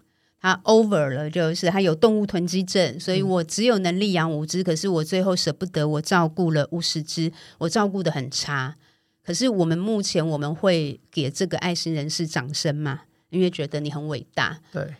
[0.44, 8.76] 他 over 了，就是他有动物囤积症，所以我只有能力养五只，可是我最后舍不得，我照顾了五十只，我照顾的很差。
[9.24, 13.04] 可是我们目前我们会给这个爱心人士掌声嘛？
[13.30, 14.60] 因为觉得你很伟大。
[14.70, 14.94] 对。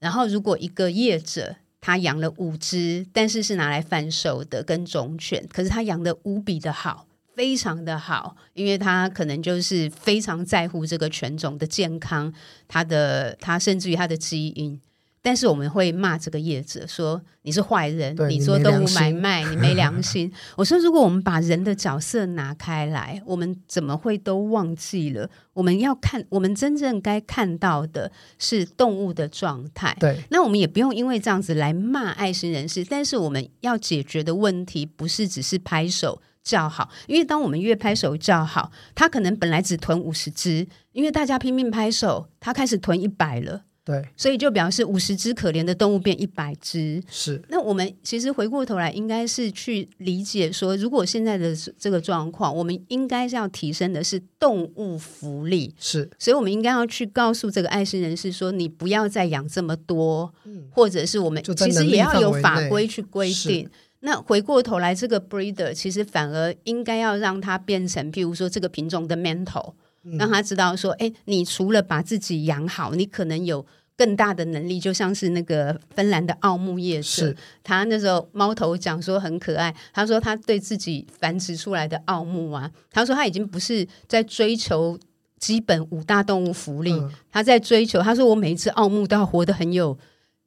[0.00, 12.30] 然后如果一个业者他养了五只，但是是拿来贩售的，跟种犬，可是他养的无比的好，非常的好，因为他可能就是非常在乎这个犬种的健康，
[12.68, 14.78] 他的他甚至于他的基因。
[15.22, 20.32] 但是我们会骂这个业者说，你是坏人，你做动物买卖，你没良心。
[20.56, 25.28] 我说，如果我们把人的角色拿开来，我们怎么会都忘记了？
[25.52, 29.94] 我们要看，我们真正该看到的是动物的状态。
[30.00, 32.82] 对，那我们也不用因为这样子来骂爱心人士。
[32.84, 43.64] 但是我们要解决的问题，不是只是拍手叫好，因为当我们越拍手叫好，他可能本来只囤五十只，因为大家拼命拍手，他开始囤一百了。
[43.90, 47.02] 对，所以就表示五十只可怜的动物变一百只。
[47.08, 55.74] 是，那我们其实回过头来，应该是去理解说，如果现在的这个状况，我们应该是要提升的是动物福利。
[55.78, 63.68] 是，所以我们应该要去告诉这个爱心人士说，你不要再养这么多，嗯、或者是我们其实也要有法规去规定。
[64.00, 69.72] 那回过头来，这个 breeder 其实反而应该要让它变成，譬如说这个品种的 mentor。
[70.18, 73.66] 让他知道说，哎，你除了把自己养好，你可能有
[74.00, 74.80] 更大的能力。
[74.80, 79.74] 就像是那个芬兰的奥木业者，他那时候猫头讲说很可爱。
[79.92, 84.98] 他说他对自己繁殖出来的奥木啊，他说他已经不是在追求
[85.38, 88.00] 基本五大动物福利，嗯、他在追求。
[88.00, 89.98] 他说我每一只奥木都要活得很有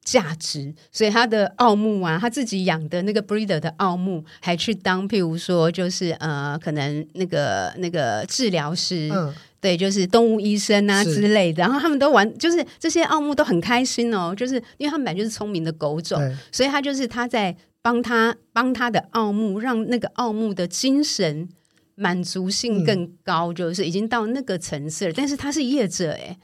[0.02, 9.34] 价值，所以他的奥木啊，他自己养的那个 breeder 的奥木，还去当譬如说，就是呃，可能那个那个治疗师，嗯、
[9.64, 11.62] 对，就是动物医生啊之类的。
[11.62, 16.20] 然后他们都玩，就是这些奥木都很开心哦，就是因为他们本来就是聪明的狗种，
[16.52, 21.48] 所以他就是他在帮他帮他的奥木，让那个奥木的精神
[21.94, 25.12] 满足性更高，嗯、就是已经到那个层次了。
[25.16, 26.36] 但是他是业者哎，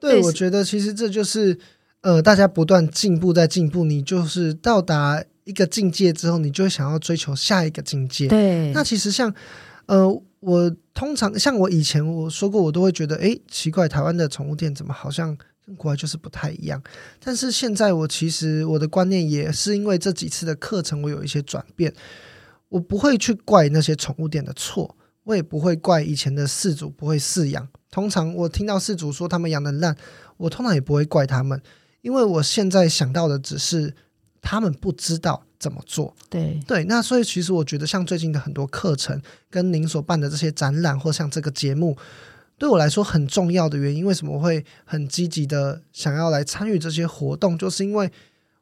[0.00, 1.58] 对，对我觉得其实这就是。
[2.04, 8.28] 呃，大家不断进步，在进步，你就是到达一个境界之后，你就会想要追求下一个境界。
[8.28, 9.34] 对，那其实像，
[9.86, 16.82] 呃，我通常像我以前我说过，我都会觉得，诶，奇怪，台湾的宠物店怎么好像跟国外就是不太一样？
[17.22, 21.92] 但是现在我其实我的观念也是因为这几次的课程，我有一些转变，
[22.68, 27.68] 我不会去怪那些宠物店的错，我也不会怪以前的饲主不会饲养。
[27.90, 29.96] 通常我听到饲主说他们养的烂，
[30.36, 31.60] 我通常也不会怪他们。
[32.02, 33.94] 因为我现在想到的只是
[34.42, 41.96] 他们不知道怎么做，对对，那所以其实我觉得像最近的很多课程，跟您所办的这些展览，或像这个节目，
[42.58, 48.12] 对我来说很重要的原因，为什么我会很积极的想要来参与这些活动，就是因为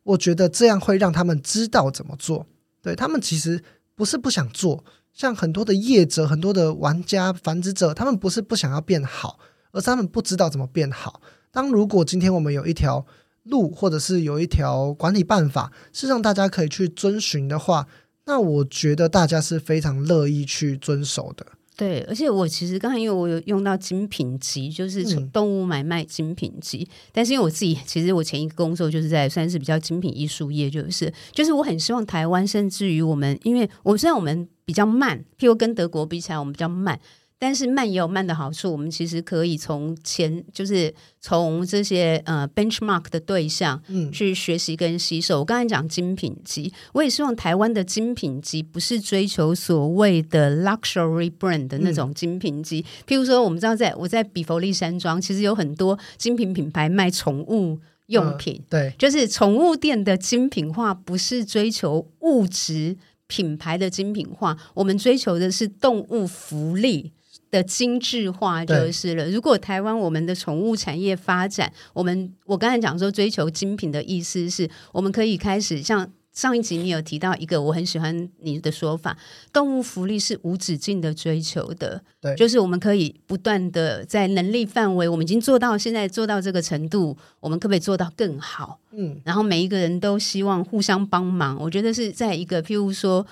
[0.05, 2.47] 我觉得这样会让他们知道怎么做。
[2.81, 3.61] 对，他们其实
[3.97, 9.41] 不是不想做，像很多的业者、很多的玩家、繁殖者，他们不是不想要变好，
[9.72, 11.20] 而是他们不知道怎么变好。
[11.51, 13.05] 当如果今天我们有一条
[13.45, 17.86] 路，或者是有一条管理办法，是让大家可以去遵循的话，
[18.26, 21.45] 那我觉得大家是非常乐意去遵守的。
[21.74, 37.01] 对，而且我其实刚才因为我有用到精品级，就是从动物买卖精品级，嗯、但是因为我自己其实我前一个工作就是在算是比较精品艺术业，就是就是我很希望台湾，甚至于我们，因为我虽然我们比较慢，譬如跟德国比起来，我们比较慢。
[37.43, 45.40] 但是慢也有慢的好处，我们其实可以从前就是从这些呃 benchmark 的对象，嗯，去学习跟吸收。
[45.40, 52.78] 我刚才讲精品机，我也希望台湾的精品机不是追求所谓的 luxury brand 的那种精品机。
[52.78, 67.11] 嗯、譬如说，我们知道在我在比佛利山庄，其实有很多精品品牌卖宠物用品，呃、对，就是宠物店的精品化，不是追求物质品牌的精品化，我们追求的是动物福利。
[67.53, 69.30] 的精致化就是了。
[69.30, 79.18] 如果台湾我们的宠物产业发展，我们我刚才讲说追求精品的意思是，我们可以开始像上一集你有提到一个我很喜欢你的说法，
[79.53, 88.80] 动物福利是无止境的追求的，对，就是我们可以不断的在能力范围，我们已经做到现在做到这个程度，我们可不可以做到更好？
[88.92, 93.26] 嗯，然后每一个人都希望互相帮忙，我觉得是在一个譬如说。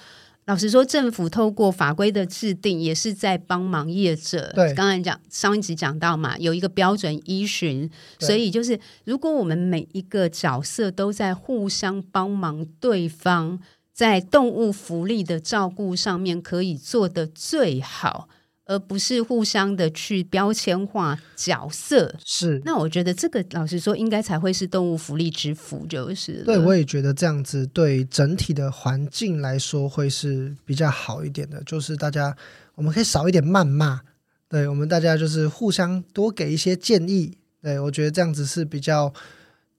[0.51, 4.51] 老实说，政府透过法规的制定，也是在帮忙业者。
[4.53, 7.89] 对，刚才讲上一集讲到嘛，有一个标准依循，
[8.19, 13.61] 所以就是如果我们每一个角色都在互相帮忙对方，
[13.93, 18.29] 在动物福利的照顾上面可以做得最好。
[18.71, 22.63] 而不是互相的去标签化角色，是。
[22.65, 26.45] 那我觉得这个老实说，应该才会是动物福利之福，就是。
[26.45, 32.37] 对，我也觉得这样子对整体的环境来说会是比较好一点的，就是大家
[32.77, 34.03] 我们可以少一点谩骂，
[34.49, 39.13] 对，我们大家就是互相多给一些建议，对，我觉得这样子是比较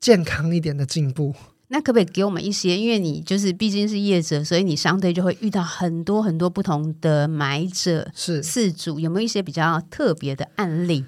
[0.01, 1.33] 健康一点的进步。
[1.73, 2.77] 那可不可以给我们一些？
[2.77, 11.05] 因为你就是毕竟是业者，所以你相对就会遇到很多很多不同的买者，是事主，有没有一些比较特别的案例？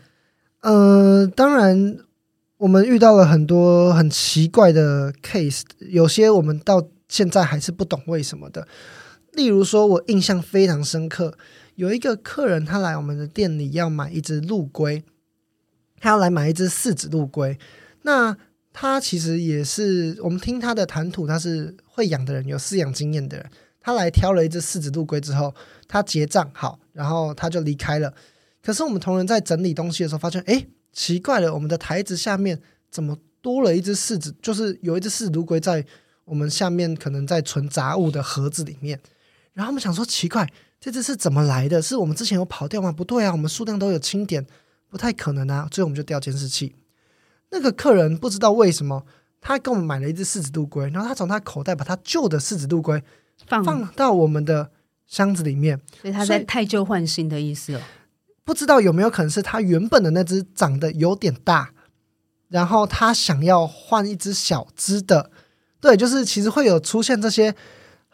[0.61, 1.97] 呃，当然，
[2.59, 8.65] 我们遇到了很多很奇怪的 case，有些我们到现在还是不懂为什么的。
[9.33, 11.37] 例如说，我印象非常深刻，
[11.75, 15.03] 有一个客人他来我们的店里要买一只陆龟，
[15.99, 17.59] 他要来买一只四指陆龟，
[18.03, 18.37] 那。
[18.73, 23.49] 他其实也是，我们听他的谈吐，他是会养的人，有饲养经验的人。
[23.79, 25.53] 他来挑了一只四趾陆龟之后，
[25.87, 28.13] 他结账好，然后他就离开了。
[28.63, 32.59] 可是我们同仁在整理东西的时候，发现，哎，奇怪了，我们的台子下面
[32.89, 34.33] 怎么多了一只四趾？
[34.41, 35.85] 就是有一只四趾陆龟在
[36.25, 38.99] 我们下面，可能在存杂物的盒子里面。
[39.51, 40.49] 然后我们想说，奇怪，
[40.79, 41.81] 这只是怎么来的？
[41.81, 42.91] 是我们之前有跑掉吗？
[42.91, 44.47] 不对啊，我们数量都有清点，
[44.89, 45.67] 不太可能啊。
[45.69, 46.73] 最后我们就调监视器。
[47.53, 49.05] 那个客人不知道为什么，
[49.39, 53.01] 他给我们买了一只四指度龟，然后他从他口袋把他旧的四指度龟
[53.47, 54.71] 放放到我们的
[55.05, 57.81] 箱子里面，所以他在太旧换新的意思哦。
[58.43, 61.71] 不知道有没有可能是他原本的那只长得有点大，
[62.49, 65.29] 然后他想要换一只小只的，
[65.79, 67.55] 对，就是其实会有出现这些。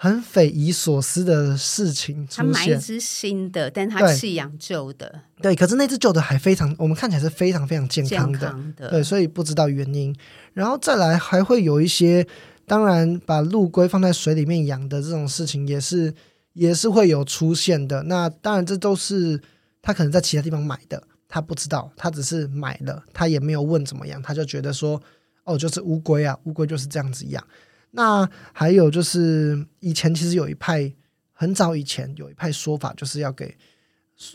[0.02, 2.46] 很匪夷所思的事情出现。
[2.46, 5.24] 他买一只新的，但他弃养旧的。
[5.42, 8.40] 对，可是那只旧的还非常，我们看起来是非常非常健康的。
[8.40, 8.90] 健康的。
[8.92, 10.16] 对，所以不知道原因。
[10.54, 12.26] 然后再来还会有一些，
[12.66, 16.14] 当然把陆龟放在水里面养的这种事情，也是
[16.54, 18.02] 也是会有出现的。
[18.04, 19.42] 那当然这都是
[19.82, 25.02] 他可能在其他地方买的，他不知道，他只是买了，他也没有问怎么样，他就觉得说，
[25.44, 27.46] 哦，就是乌龟啊，乌龟就是这样子养。
[27.92, 30.94] 那还有就是，以前其实有一派，
[31.32, 33.58] 很早以前有一派说法，就是要给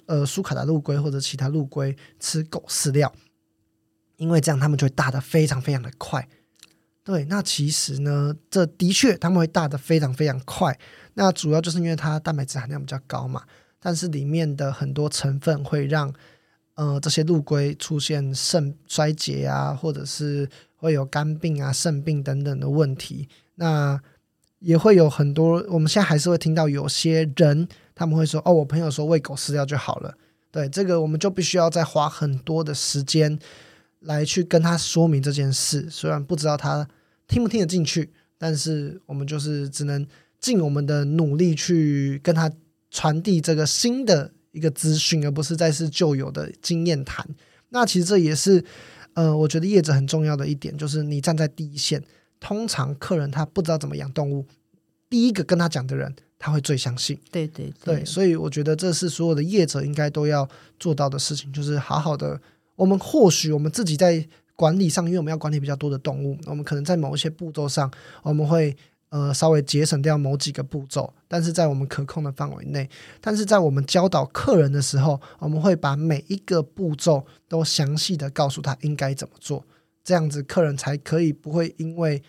[0.07, 3.15] 呃苏卡达陆龟或者其他陆龟吃狗饲料，
[4.17, 6.29] 因为这样它们就会大得非常非常的快。
[7.05, 10.79] 对，那其实呢，这的确它们会大得非常非常快。
[11.13, 13.45] 那主要就是因为它蛋白质含量比较高嘛，
[13.79, 16.13] 但是里面的很多成分会让
[16.75, 23.29] 呃这些陆龟出现肾衰竭啊，或者是会有肝病啊、肾病等等的问题。
[23.57, 24.01] 那
[24.61, 30.15] 也会有很多，我们现在还是会听到有些人他们会说：“哦，我朋友说喂狗饲料就好了。”
[30.51, 33.39] 对，这个我们就必须要再花很多的时间
[34.01, 35.89] 来去跟他说明这件事。
[35.91, 36.89] 虽然不知道他
[37.27, 40.07] 听不听得进去，但是我们就是只能
[40.41, 42.51] 尽我们的努力去跟他
[42.91, 47.27] 传递这个新的一个资讯，而不是再是旧有的经验谈。
[47.71, 48.65] 那其实这也是
[49.15, 52.01] 呃，我觉得业者很重要的一点，就是你站在第一线。
[52.47, 54.45] 通常客人他不知道怎么养动物，
[55.09, 57.19] 第一个跟他讲的人他会最相信。
[57.31, 60.47] 对对对，对，所以我觉得这是所有的业者应该都要
[60.79, 62.39] 做到的事情，就是好好的。
[62.77, 64.23] 我们或许我们自己在
[64.55, 67.91] 管理上，因为我们要管理比较多的动物，我们可能在某一些步骤上，
[68.23, 68.77] 我们会
[69.09, 72.87] 呃稍微节省掉某几个步骤，但是在我们可控的范围内。
[73.23, 79.65] 但是在我们教导客人的时候，我们会把每一个步骤都详细的告诉他应该怎么做，
[80.05, 82.23] 这样子客人才可以不会因为。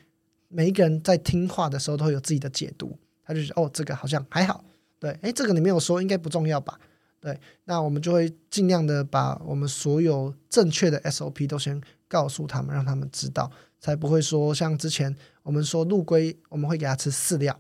[0.56, 4.64] 每一个人在听话的时候都会有自己的解读，他就觉哦，这个好像还好，
[4.98, 6.80] 对，诶，这个你没有说，应该不重要吧？
[7.20, 13.52] 对，那我们就会尽量的把我们所有正确的 SOP 都先告诉他们，让他们知道，
[13.82, 17.60] 才不会说像之前我们说陆龟，我们会给他吃饲料。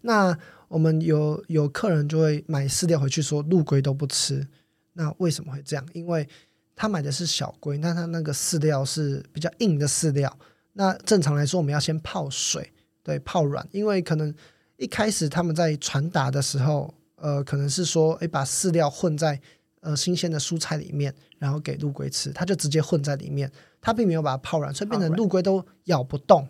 [0.00, 4.48] 那我们有有客人就会买饲料回去说陆龟都不吃，
[4.94, 5.86] 那为什么会这样？
[5.92, 6.26] 因为
[6.74, 10.34] 他买的是小龟，那他那个饲料是比较硬的饲料。
[10.74, 12.72] 那正常来说，我们要先泡水，
[13.02, 14.32] 对，泡软，因为可能
[14.76, 19.40] 一开始他们在传达的时候，呃，可能是说，诶，把饲料混在
[19.80, 23.50] 呃新鲜的蔬菜里面，然后给陆龟吃，他就直接混在里面，
[23.80, 26.46] 他并没有把它泡软，所以变成陆龟都咬不动。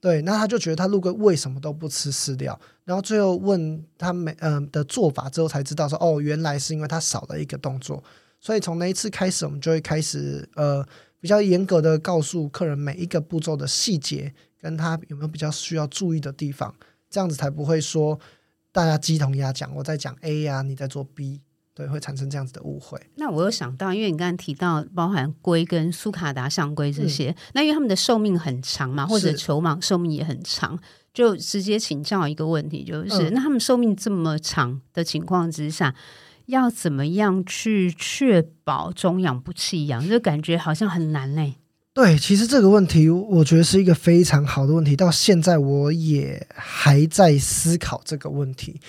[0.00, 8.02] 对，那他就觉得他陆龟为什么都不吃饲料，然后最后问他们嗯、呃、的做法之后才知道说，哦，原来是因为他少了一个动作。
[8.40, 10.84] 所以从那一次开始，我们就会开始呃
[11.22, 16.74] 比较严格的告诉客人每一个步骤的细节，跟他有没有比较需要注意的地方，
[17.08, 18.18] 这样子才不会说
[18.72, 21.40] 大家鸡同鸭讲，我在讲 A 呀、啊，你在做 B，
[21.74, 23.00] 对，会产生这样子的误会。
[23.14, 30.76] 那我有想到，因为你刚刚提到包含龟跟苏卡达象龟这些，嗯、那因为他们的寿命很长嘛，或者球蟒寿命也很长，
[31.14, 35.94] 就直接请教一个问题，就是、嗯、那他们寿命这么长的情况之下。
[36.46, 40.08] 要怎么样去确保中养不弃养？
[40.08, 41.54] 这感觉好像很难嘞。
[41.94, 48.80] 对，其实这个问题我觉得是一个非常好的问题，到现在我也还在思考这个问题。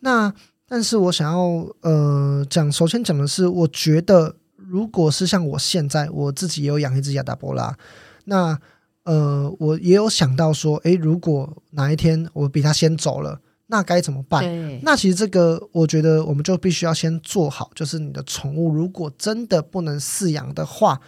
[0.00, 0.32] 那
[0.66, 1.38] 但是我想要
[1.82, 7.76] 呃讲，首先讲的是，我觉得如果是像我现在我自己也有养一只亚达波拉，
[8.24, 8.58] 那
[9.04, 13.40] 呃我也有想到说，诶，如果哪一天我比他先走了。
[13.70, 14.42] 那该怎么办？
[14.82, 20.98] 那其实这个，我觉得我们就必须要先做好，就是你的宠物如果真的不能饲养的话，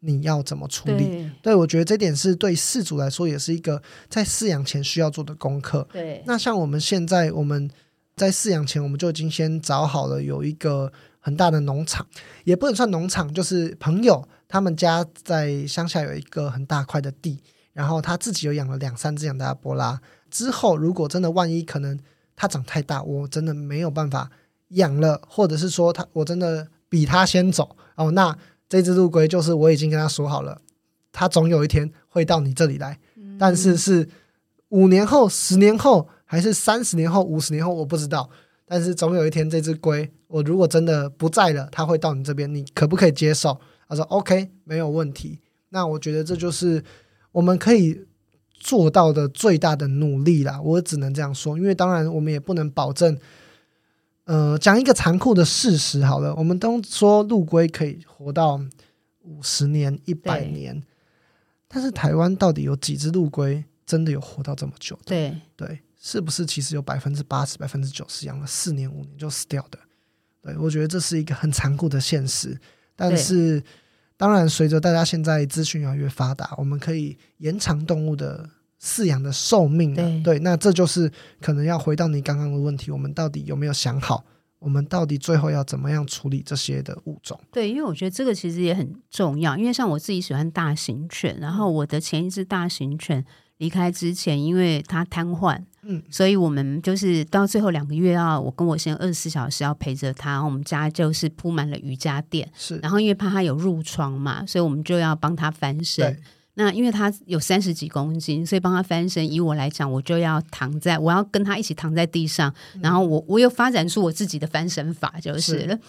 [0.00, 1.06] 你要怎么处理？
[1.06, 5.88] 对，对，我觉得这点是对饲主来说也是一个在饲养前需要做的功课。
[5.90, 7.70] 对，那像我们现在我们
[8.14, 12.06] 在饲养前，我们就已经先找好了有一个很大的农场，
[12.44, 17.38] 也不能算农场，就是朋友他们家在乡下有一个很大块的地，
[17.72, 19.98] 然后他自己又养了两三只养大波拉。
[20.32, 21.96] 之后，如果真的万一可能
[22.34, 24.30] 它长太大，我真的没有办法
[24.68, 28.34] 养了，或者是说它我真的比它先走哦，那
[28.66, 30.62] 这只陆龟就是我已经跟他说好了，
[31.12, 34.08] 它总有一天会到你这里来，嗯、但是是
[34.70, 38.30] 五年后、十年后，还是三十年后、五十年后，我不知道。
[38.64, 43.60] 但是总有一天，这只龟我如果真的不在了，它会到你这边，你可不可以接受？
[43.86, 45.40] 他说 OK，没有问题。
[45.68, 46.82] 那我觉得这就是
[47.32, 48.06] 我们可以。
[48.62, 53.18] 做到的最大的努力啦，我只能这样说，因为当然我们也不能保证。
[54.24, 58.54] 呃，讲一个残酷的事实好了，我们都说陆龟可以活到
[59.22, 60.80] 五十年、一百年，
[61.66, 64.96] 但是台湾到底有几只陆龟真的有活到这么久？
[65.04, 69.78] 对对，是不是其实有百分之八十、百分之九十养了四年、五年就死掉的？
[70.40, 72.56] 对，我觉得这是一个很残酷的现实，
[72.94, 73.60] 但是。
[74.22, 78.48] 当然，随着大家现在资讯越来越发达，我们可以延长动物的
[78.80, 79.92] 饲养的寿命。
[79.96, 81.10] 对，对，那这就是
[81.40, 84.24] 可能要回到你刚刚的问题：我们到底有没有想好？
[84.60, 87.36] 我们到底最后要怎么样处理这些的物种？
[87.50, 89.56] 对，因为我觉得这个其实也很重要。
[89.56, 93.26] 因为像我自己喜欢大型犬，然后我的前一只大型犬
[93.62, 95.56] 离开之前，因为他瘫痪。
[95.84, 100.40] 嗯，所以我们就是到最后两个月啊，我跟我先生二十四小时要陪着他。
[100.40, 102.76] 我们家就是铺满了瑜伽垫，是。
[102.78, 106.20] 然后因为怕他有褥疮嘛，所以我们就要帮他翻身。
[106.54, 109.32] 那因为他有三十几公斤，所以帮他翻身。
[109.32, 112.52] 以我来讲，我就要躺在，我要跟他一起躺在地上。
[112.74, 115.74] 嗯、然后我我又发展出我自己的翻身法，就是了。
[115.76, 115.80] 是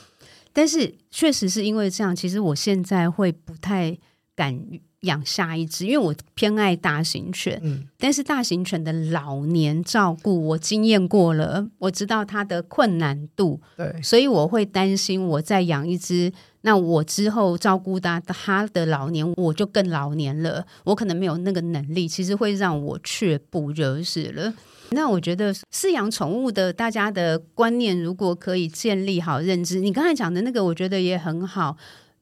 [0.53, 3.97] 但是确实是因为这样，其实我现在会不太
[4.35, 4.59] 敢。
[5.03, 16.31] 养下一只，因为我偏爱大型犬，嗯，但是大型犬的老年照顾我经验过了，我知道它的困难度，对，所以我会担心，我再养一只，
[16.61, 24.53] 那我之后照顾它，它的老年我就更老年了，我可能没有那个能力，其实会让我却步就是了。
[24.91, 31.75] 那我觉得饲养宠物的大家的观念，如果可以建立好认知，你刚才讲的那个，我觉得也很好。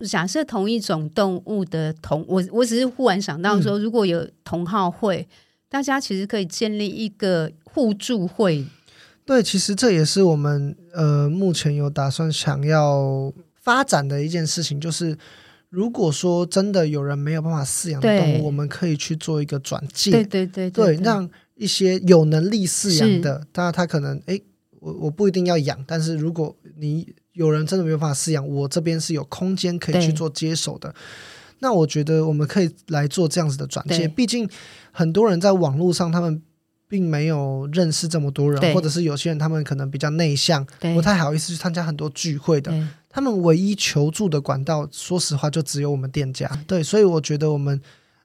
[0.07, 5.27] 假设同一种动物的同我，我只是忽然想到说，如果有同好会，嗯、
[5.69, 8.65] 大家其实可以建立一个互助会。
[9.25, 15.17] 对，其实这也是我们呃目前有打算想要发展的一件事情，就是
[15.69, 24.39] 如果说真的有人没有办法饲养动物，我们可以去做一个转介，对对对让一些有能力饲养的，当然他可能哎，
[24.79, 27.13] 我我不一定要养，但是如果你。
[27.33, 30.93] 有人真的没有办法饲养，我这边是有空间可以去做接手的。
[31.59, 34.07] 那我觉得我们可以来做这样子的转介。
[34.07, 34.49] 毕竟
[34.91, 36.41] 很多人在网络上，他们
[36.87, 40.65] 并没有认识这么多人，或者是有些人他们可能比较内向，
[40.95, 42.73] 不太好意思去参加很多聚会的。
[43.09, 46.49] 他们唯一求助的管道，说实话就只有我们店家。
[46.65, 47.79] 对，所以我觉得我们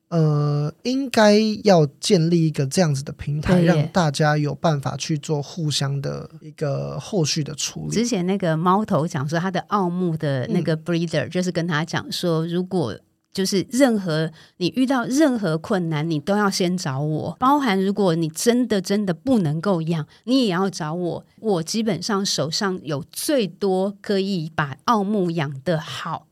[0.09, 7.91] 呃应该要建立一个这样子的平台，让大家有办法去做互相的一个后续的处理。
[7.91, 12.97] 之前那个猫头讲说，他的奥牧的那个 breeder、嗯、就是跟他讲说，如果
[13.33, 17.37] 就是任何你遇到任何困难，你都要先找我。
[17.39, 21.27] 包含如果你真的真的不能够养，你也要找我。
[21.41, 26.26] 我基本上手上有最多可以把奥牧养得好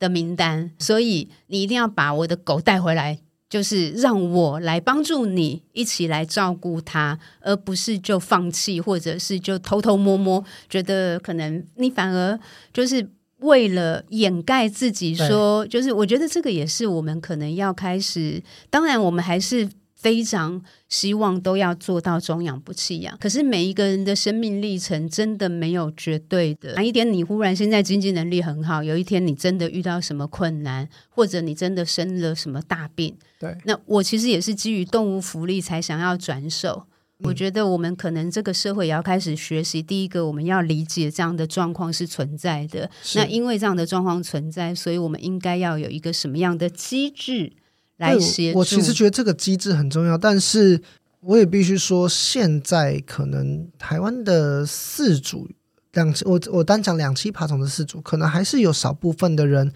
[0.00, 12.36] 的名单，所以你一定要把我的狗带回来，就是让我来帮助你一起来照顾它，而不是就放弃，或者是就偷偷摸摸，觉得可能你反而
[12.72, 13.08] 就是。
[13.40, 18.42] 为了掩盖自己说，说就是我觉得这个也是我们可能要开始。
[18.68, 19.66] 当然，我们还是
[20.00, 23.16] 非常希望都要做到终养不弃养。
[23.18, 26.72] 可是每一个人的生命历程真的没有绝对的。
[26.74, 36.86] 哪一天你忽然现在经济能力很好，有一天你真的遇到什么困难，或者你真的生了什么大病，对，那我其实也是基于动物福利才想要转手。
[37.22, 39.82] 我觉得我们可能这个社会也要开始学习。
[39.82, 42.90] 第一个，我们要理解这样的状况是存在的。
[43.14, 47.52] 那因为这样的状况存在，所以我们应该要有一个什么样的机制
[48.00, 48.58] 来协助？
[48.58, 50.82] 我其实觉得这个机制很重要，但是
[51.20, 55.48] 我也必须说，现在可能台湾的饲主
[55.92, 59.72] 两，我我单讲两栖爬虫的饲主，可能还是有少部分的人。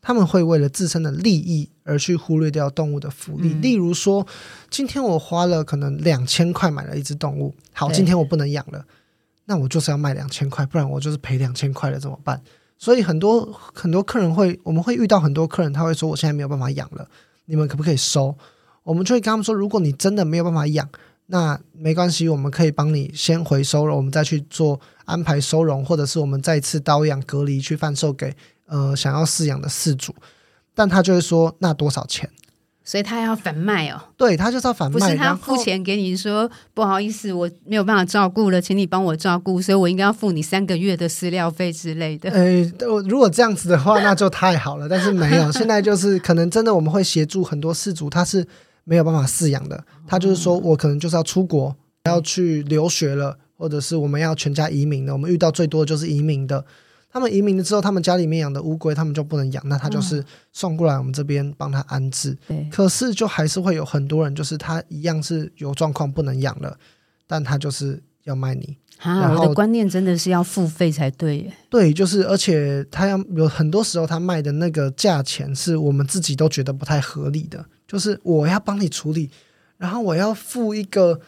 [0.00, 3.52] 他们会为了自身的利益而去忽略掉动物的福利。
[3.52, 4.24] 嗯、例如说，
[4.70, 8.86] 今天我花了可能两千块买了一只动物，好，今天我不能养了，
[9.46, 12.40] 那我就是要卖两千块，不然我就是赔两千块了，怎么办？
[12.78, 13.44] 所以很多
[13.74, 17.06] 很多客人会，我们会遇到很多客人，他会说，我现在没有办法养了，
[17.48, 18.36] 你们可不可以收？
[18.84, 20.88] 我们就会跟他们说，如果你真的没有办法养，
[21.26, 28.34] 那没关系，我们可以帮你先回收了，我们再去做安排收容，或者是我们再次刀养隔离去贩售给。
[28.66, 30.14] 呃，想要饲养的饲主，
[30.74, 32.30] 但他就会说那多少钱？
[32.88, 34.00] 所以他要反卖哦。
[34.16, 42.30] 对，他就是要反卖，不是他付钱给你说不好意思，我没有办法照顾了，请你帮我照顾，所以我应该要付你三个月的饲料费之类的。
[42.30, 42.62] 呃，
[43.06, 44.88] 如果这样子的话，那就太好了。
[44.88, 48.42] 但是没有，现在就是可能真的我们会协助很多饲主，他是
[48.84, 51.76] 没有办法饲养的，他就是说我可能就是要出国，
[52.06, 55.12] 要去留学了，或者是我们要全家移民的。
[55.12, 56.64] 我们遇到最多的就是移民的。
[57.10, 62.36] 他们移民了之后，他们家里面养的乌龟，他们就不能养，那他就是送过来我们这边帮他安置。
[62.46, 66.78] 对，可是就还是会有很多人，就是他一样是有状况不能养了，
[67.26, 68.76] 但他就是要卖你。
[69.00, 71.52] 我的观念真的是要付费才对耶。
[71.70, 79.30] 对，就是而且他要有很多时候他卖的那个价钱是我们自己都觉得不太合理的，就是我要帮你处理，
[79.76, 81.20] 然后我要付一个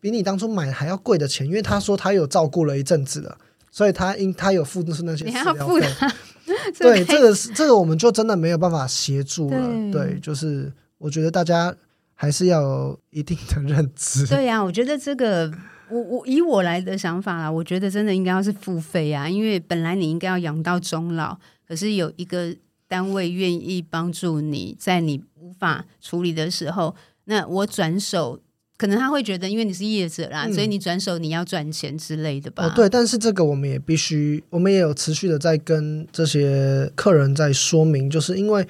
[0.00, 3.38] 比你当初买还要贵的钱，因为他说他有照顾了一阵子了。
[3.70, 6.12] 所以他应他有付的是那些，你还要付他？
[6.78, 9.68] 对，这个是这个我们就真的没有办法协助了。
[9.92, 11.74] 对，对，就是我觉得大家
[12.14, 14.26] 还是要有一定的认知。
[14.26, 15.52] 对呀、啊，我觉得这个
[15.90, 22.56] 我我以我来的想法啦，我觉得真的应该要是付费啊，因为本来你应该要养到终老，可是有一个
[22.86, 26.94] 单位愿意帮助你在你无法处理的时候，
[27.24, 28.40] 那我转手。
[28.78, 32.64] 可能他会觉得，因为你是业者啦，嗯、所以你转手你要赚钱之类的吧？
[32.64, 38.64] 哦，对，但是这个我们也必须，我们也有持续的在跟这些客人在说明，就是因为，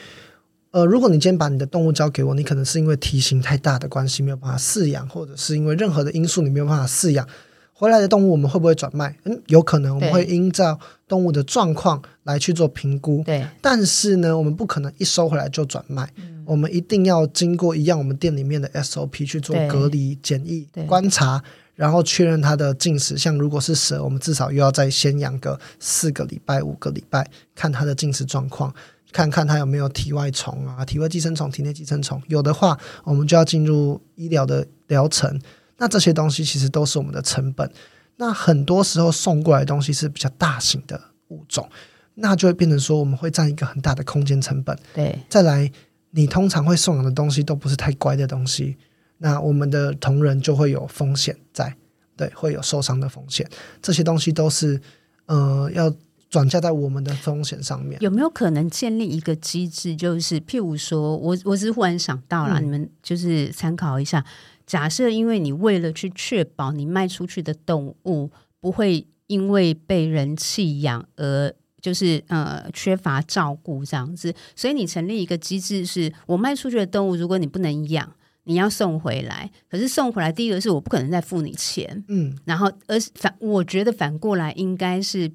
[0.71, 7.29] 呃，如果你今天把你的动物交给我，你可能是因为体型太大的关系没有办法饲养，或者是因为任何的因素你没有办法饲养。
[7.75, 9.15] 回来的动物我们会不会转卖？
[9.25, 13.23] 嗯，有可能，我们会依照动物的状况来去做评估。
[13.25, 16.11] 对，但是呢，我们不可能一收回来就转卖。
[16.17, 21.43] 嗯，我们一定要经过一样我们店里面的 SOP 去做隔离、检疫、观察，
[21.75, 23.19] 然后确认它的进食。
[23.19, 28.75] 像如果是蛇，我们至少又要再先养个四个礼拜、五个礼拜，看它的进食状况，
[29.13, 32.23] 看看它有没有体外虫啊、体外寄生虫、体内寄生虫。
[32.29, 35.39] 有的话，我们就要进入医疗的疗程。
[35.77, 37.71] 那这些东西其实都是我们的成本。
[38.17, 41.69] 那很多时候送过来的东西是比较大型的物种，
[42.15, 44.77] 那就会变成说我们会占一个很大的空间成本。
[44.95, 45.71] 对，再来，
[46.11, 48.77] 你通常会送养的东西都不是太乖的东西，
[49.19, 51.77] 那我们的同仁就会有风险在，
[52.17, 53.49] 对，会有受伤的风险。
[53.83, 54.81] 这些东西都是
[55.27, 55.93] 呃要
[56.31, 57.99] 转嫁在我们的风险上面。
[58.01, 64.25] 有没有可能建立一个机制，就是譬如说我我只是忽然想到了，嗯、你们就是参考一下。
[64.67, 68.31] 假设，因为你为了去确保你卖出去的动物
[68.61, 78.12] 不会因为被人弃养而就是呃缺乏照顾这样子，所以你成立一个机制是，是我卖出去的动物，如果你不能养，
[78.45, 85.31] 你要送回来，可是送回来，第一个是我不可能再付你钱，嗯，然后而反我觉得反过来应该是。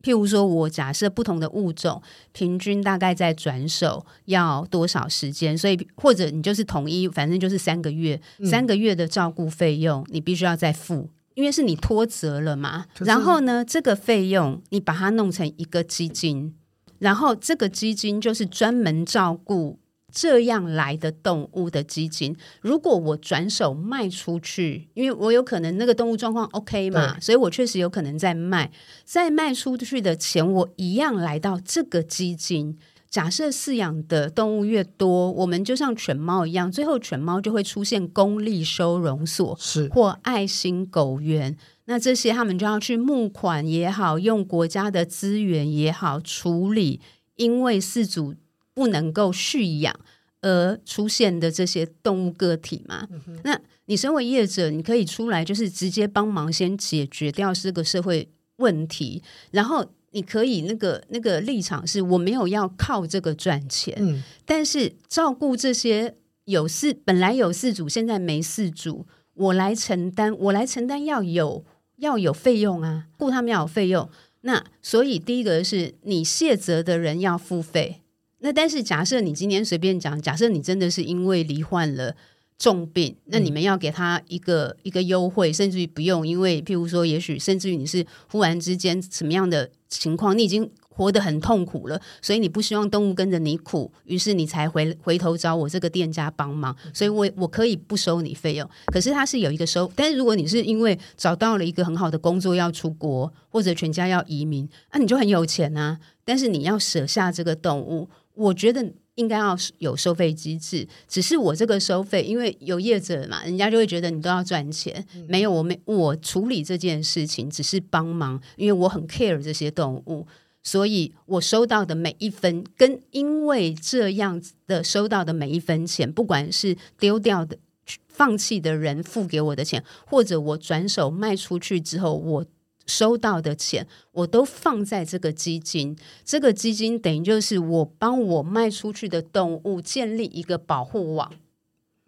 [0.00, 12.86] 譬如说，我假设不同的物种平均大概在转手要多少时间，所以或者你就是统一，反正就是三个月，嗯、三个月的照顾费用你必须要再付，因为是你脱责了嘛。
[12.98, 16.56] 然后呢，这个费用你把它弄成一个基金，
[16.98, 19.78] 然后这个基金就是专门照顾。
[20.10, 28.72] 这样来的动物的基金，如果我转手卖出去，因为我有可能那个动物状况 OK 嘛，所以我确实有可能在卖，
[29.04, 32.78] 在卖出去的钱，我一样来到这个基金。
[33.10, 41.56] 假设饲养的动物越多，我们就像犬猫一样，最后犬猫就会出现公立收容所，是或爱心狗园。
[41.86, 47.00] 那这些他们就要去募款也好，用国家的资源也好处理，
[47.36, 48.34] 因为饲主。
[48.74, 49.92] 不能够蓄养
[50.40, 53.08] 而出现的这些动物个体嘛？
[53.10, 58.28] 嗯、那你身为业者，你可以出来就是直接帮忙先解决掉这个社会
[58.58, 71.64] 问题，然后你可以那个那个立场是我没有要靠这个赚钱，嗯、但是照顾这些有事本来有事主现在没事主，我来承担，我来承担要有
[71.96, 74.08] 要有费用啊，雇他们要有费用。
[74.42, 78.02] 那所以第一个是你卸责的人要付费。
[78.38, 82.14] 那但是假设你今天随便讲，假设你真的是因为罹患了
[82.58, 108.08] 重病，那你们要给他一个、嗯、一个优惠，甚至于不用，因为譬如说，也许甚至于你是忽然之间什么样的情况，你已经活得很痛苦了，所以你不希望动物跟着你苦，于是你才回回头找我这个店家帮忙，所以我我可以不收你费用，可是他是有一个收，但是如果你是因为找到了一个很好的工作要出国，或者全家要移民，那、啊、你就很有钱啊，但是你要舍下这个动物。
[108.34, 115.04] 我觉得应该要有收费机制，只是我这个收费，因为有业者嘛，人家就会觉得你都要赚钱。
[115.14, 120.24] 嗯、没有，我没我处理这件事情只是帮忙，因为我很 care 这些动物，
[120.62, 127.58] 所以我收到的每一分，跟因为这样子的收到的每一分钱，不管是丢掉的、
[128.06, 132.46] 放弃的人付给我的钱，或者我转手卖出去之后我。
[132.88, 141.30] 收到的钱我都放在这个基金，这个基金等于就是我帮我卖出去的动物建立一个保护网。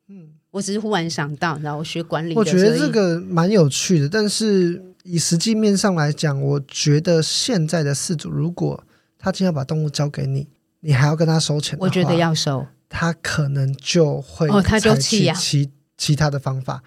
[0.09, 4.09] 嗯，我只是忽然想到，然后我学管理，我觉得这个蛮有趣的。
[4.09, 8.83] 但是以实际面上来讲，我觉得现在的饲主，如果
[9.19, 10.49] 他今天要把动物交给你，
[10.81, 16.83] 你还要跟他收钱，我觉得要收，他可能就会哦，他就弃养其其他的方法，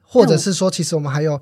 [0.00, 1.40] 或者是说，其实我们还有。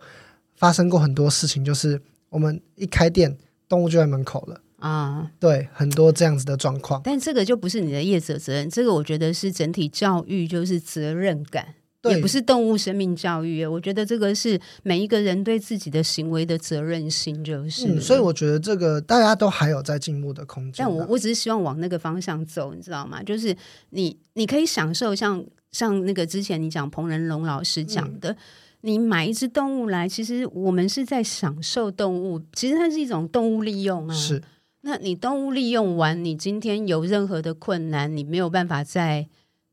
[0.62, 3.36] 发生过很多事情，就是我们一开店，
[3.68, 5.28] 动物就在门口了啊。
[5.40, 7.00] 对，很多这样子的状况。
[7.02, 13.66] 但这个就不是你的业者责任，这个我觉得是整体教育，就是责任感，也不是动物生命教育。
[13.66, 18.00] 我觉得这个是每一个人对自己的行为的责任心，就是、嗯。
[18.00, 20.86] 所以我觉得这个大家都还有在进步的空间。
[20.86, 23.20] 但我我只是希望往那个方向走，你知道吗？
[23.24, 23.56] 就是
[23.90, 28.30] 你你可以享受像像那个之前你讲彭仁龙老师讲的。
[28.30, 28.36] 嗯
[28.82, 34.14] 你买一只动物来，其实我们是在享受动物，其实它是一种动物利用啊。
[34.14, 34.42] 是，
[34.82, 39.28] 那你动物利用完，你今天有任何的困难，你没有办法再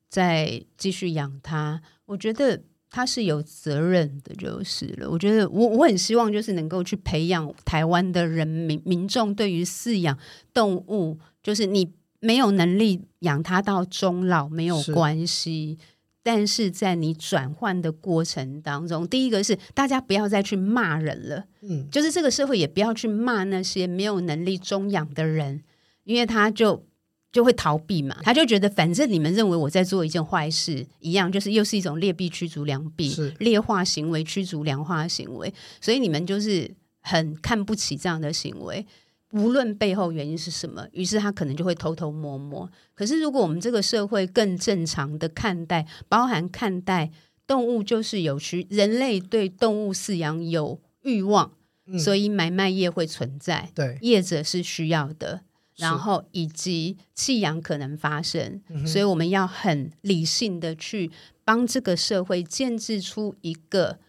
[0.08, 5.10] 再继续养它，我觉得它是有责任的，就是了。
[5.10, 10.18] 我觉得我我很希望就是能够去培养台湾的人民民众对于饲养
[10.54, 15.80] 动物，就是你没有能力养它到终老没有关系。
[16.22, 25.64] 但是在你转换的过程当中，第一个是大家不要再去骂人了，嗯，就是这个社会也不要去骂那些没有能力中养的人，
[26.04, 26.86] 因为他就
[27.32, 36.70] 就会逃避嘛，他就觉得反正你们认为我在做一件坏事一样，就是又是一种劣币驱逐良币，是劣化行为驱逐良化行为，所以你们就是
[37.02, 38.86] 很看不起这样的行为。
[39.32, 42.70] 无论背后原因是什么，于是他可能就会偷偷摸摸。
[42.96, 47.12] 可是，如果我们这个社会更正常的看待，包含看待
[47.46, 51.52] 动物就是有需，人类对动物饲养有欲望，
[51.86, 53.72] 嗯，所以买卖业会存在。
[53.76, 55.42] 对，业者是需要的，
[55.78, 61.12] 然后以及弃养可能发生，所以我们要很理性的去
[61.46, 64.00] 帮这个社会建置出一个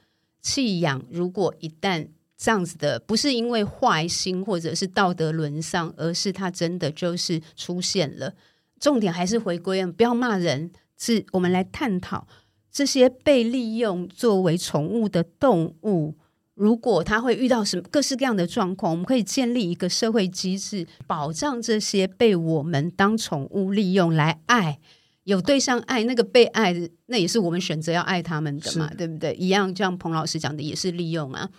[0.41, 1.03] 弃养。
[1.11, 2.09] 如果一旦
[2.43, 8.33] 这样子的不是因为坏心或者是道德沦丧，而是他真的就是出现了。
[8.81, 12.27] 重点还是回归，不要骂人，是我们来探讨
[12.73, 16.15] 这些被利用作为宠物的动物，
[16.55, 24.79] 如果他会遇到什么各式各样的状况，我们可以建立一个社会机制，保障这些被我们当宠物利用来爱，
[25.25, 26.75] 有对象爱，那个被爱，
[27.05, 29.35] 那也是我们选择要爱他们的嘛，对不对？
[29.35, 31.51] 一样，像彭老师讲的，也是利用啊。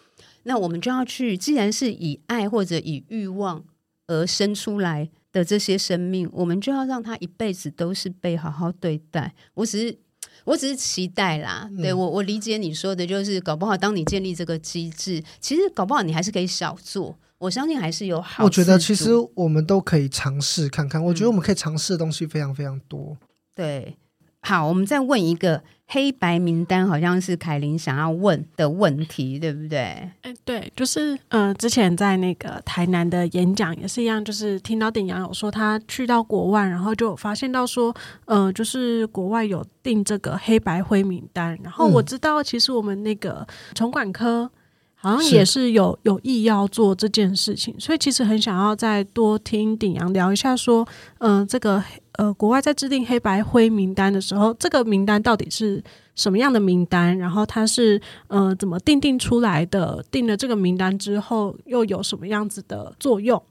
[0.43, 3.63] 那我们就要去，既然是以爱或者以欲望
[4.07, 9.33] 而生出来的这些生命，我们就要让他一辈子都是被好好对待。
[9.53, 9.97] 我只是，
[10.45, 11.67] 我只是期待啦。
[11.71, 17.17] 嗯、对我，我理解你说的，就是搞不好当你建立这个机制，其实搞不好你还是可以少做。
[17.37, 18.43] 我相信还是有好。
[18.43, 21.03] 我觉得其实我们都可以尝试看看。
[21.03, 23.17] 我觉得我们可以尝试的东西非常非常多。
[23.19, 23.97] 嗯、对。
[24.43, 29.77] 好，我们再问一个黑白名单，好像是凯琳想要问的问题，对不对？
[30.23, 44.49] 哎，对，就是呃，之前在那个台南的演讲也是一样，就是听到鼎阳有说他去到国外，然后就发现到说，呃，就是国外有定这个黑白灰名单，然后我知道其实我们那个宠管科
[44.95, 50.87] 好像也是有是有意要做这件事情，所以其实很想要再多听鼎阳聊一下，说，
[51.19, 51.83] 嗯、呃，这个。
[52.13, 55.81] 呃，国外在制定黑白灰名单的时候，这个名单到底是
[56.15, 57.17] 什么样的名单？
[57.17, 60.03] 然后它是呃怎么定定出来的？
[60.11, 63.41] 定了这个名单之后，又有什么样子的作用？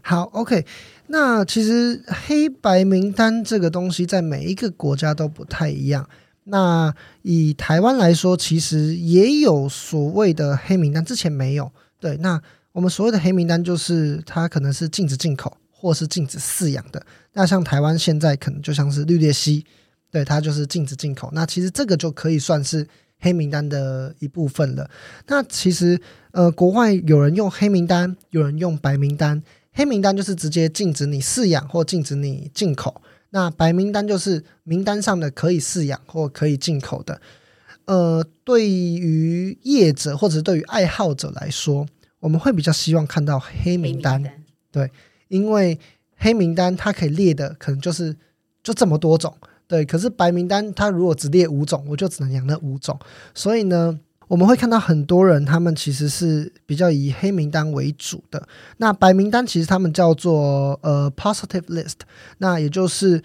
[0.00, 0.64] 好，OK，
[1.08, 6.08] 那其实黑白名单这个东西在每一个国家都不太一样。
[6.44, 11.70] 那以台湾来说，其实也有所谓的黑名单，之前没有。
[12.00, 12.40] 对，那
[12.72, 15.56] 我们所谓的黑名单就是它可能是禁止进口。
[15.82, 19.66] 或是禁止饲养的，那像台湾现在可能就像是绿鬣蜥，
[20.12, 21.28] 对，它就是禁止进口。
[21.32, 22.86] 那其实这个就可以算是
[23.18, 24.88] 黑名单的一部分了。
[25.26, 29.42] 那其实呃，国外有人用黑名单，有人用白名单。
[29.72, 33.02] 黑名单就是直接禁止你饲养或禁止你进口。
[33.30, 37.20] 那白名单就是名单上的可以饲养或可以进口的。
[37.86, 41.84] 呃，对于业者或者对于爱好者来说，
[42.20, 44.90] 我们会比较希望看到黑名单，黑名单对。
[45.32, 45.78] 因为
[46.18, 48.14] 黑名单它可以列的可能就是
[48.62, 49.34] 就这么多种，
[49.66, 49.82] 对。
[49.82, 52.96] 可是白名单它如果只列五种，我就只能养那五种。
[53.34, 58.46] 所以呢，我们会看到很多人他们其实是比较以黑名单为主的。
[58.76, 62.00] 那白名单其实他们叫做呃 positive list，
[62.36, 63.22] 那也就是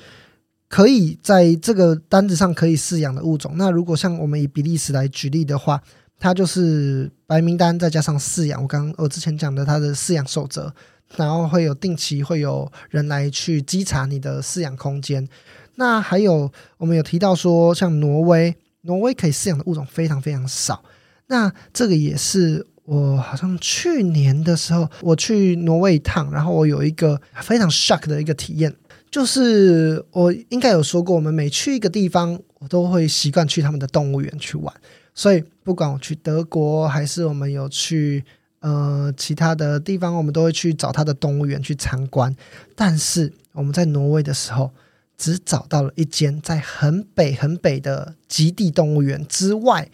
[0.69, 3.51] 可以在这个单子上可以饲养的物种。
[3.57, 5.81] 那如果像我们以比利时来举例的话，
[6.17, 8.61] 它就是白名单再加上饲养。
[8.61, 10.73] 我刚我之前讲的它的饲养守则。
[11.15, 15.27] 然后会有定期会有人来去稽查你的饲养空间。
[15.75, 20.83] 那还有我们有提到说，像挪威，挪威可以饲养的物种非常非常少。
[21.27, 28.75] 那这个也是我好像去年的时候我去挪威一趟，然后我有一个非常 shock 的一个体验，
[29.09, 34.73] 就是我应该有说过，我们每去一个地方，我都会习惯去他们的动物园去玩。
[35.13, 38.23] 所以不管我去德国还是我们有去。
[38.67, 42.35] 呃，其他的地方我们都会去找他的动物园去参观，
[42.75, 44.71] 但是我们在挪威的时候，
[45.17, 49.89] 只找到了一间在很北很北的极地动物园之外，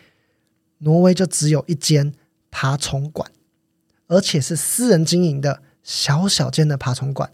[0.79, 2.13] 挪威就只有一间
[2.49, 3.29] 爬虫馆，
[4.07, 7.29] 而且是私人经营的小小间的爬虫馆，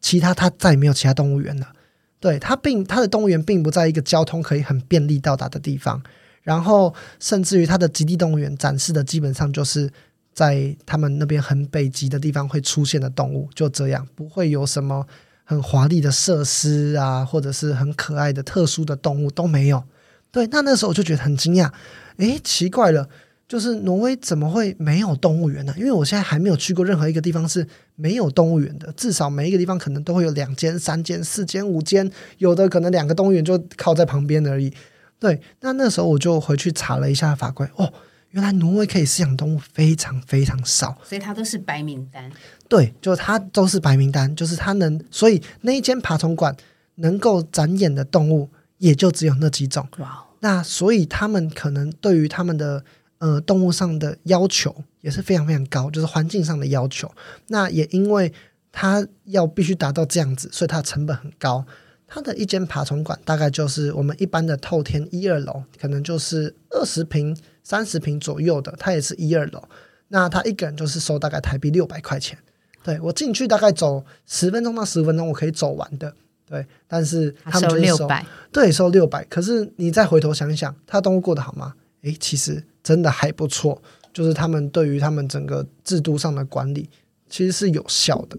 [0.00, 1.72] 其他它再也没有其他动物园了。
[2.20, 6.00] 对，它并它的动物园并不在一个交通可以很便利到达的地方，
[6.42, 9.90] 然后甚至于它的极地动物园展示的基本上就是。
[10.34, 15.06] 在他们那边很北极的地方会出现的动物，就这样，不会有什么
[15.44, 19.84] 很华丽的设施啊，或者是很可爱的特殊的动物都没有。
[20.32, 21.70] 对，那那时候我就觉得很惊讶，
[22.16, 23.08] 诶，奇怪了，
[23.46, 25.72] 就是挪威怎么会没有动物园呢？
[25.78, 27.64] 因为我现在还没有去过任何一个地方是
[27.94, 34.72] 没有动物园的，至少每一个地方可能都会有两间、三间、四间、五间，有的可能两个动物园就靠在旁边而已。
[35.20, 37.92] 对，那那时候我就回去查了一下法规，哦。
[38.34, 42.28] 原来挪威可以饲养动物非常非常少，所以它都是白名单。
[42.68, 46.54] 对，就是它都是白名单，就是它能，所以那一间爬虫馆
[46.96, 49.86] 能够展演的动物也就只有那几种。
[49.98, 52.84] 哇，那所以他们可能对于他们的
[53.18, 57.08] 呃动物上的要求也是非常非常高，就是环境上的要求。
[57.46, 58.32] 那也因为
[58.72, 61.64] 它要必须达到这样子，所以它的成本很高。
[62.08, 69.60] 它的一间爬虫馆大概就是我们一般的透天一二楼，可能就是二十坪、三十平左右的，它也是一二楼。
[70.08, 72.38] 那他一个人就是收大概台币六百块钱。
[72.84, 76.14] 对，我进去大概走十分钟到十五分钟，我可以走完的。
[76.46, 79.24] 对，但是他们就是收，六百，对，收六百。
[79.24, 81.74] 可是你再回头想一想，他动物过得好吗？
[82.02, 83.80] 诶，其实真的还不错，
[84.12, 86.90] 就是他们对于他们整个制度上的管理，
[87.30, 88.38] 其实是有效的。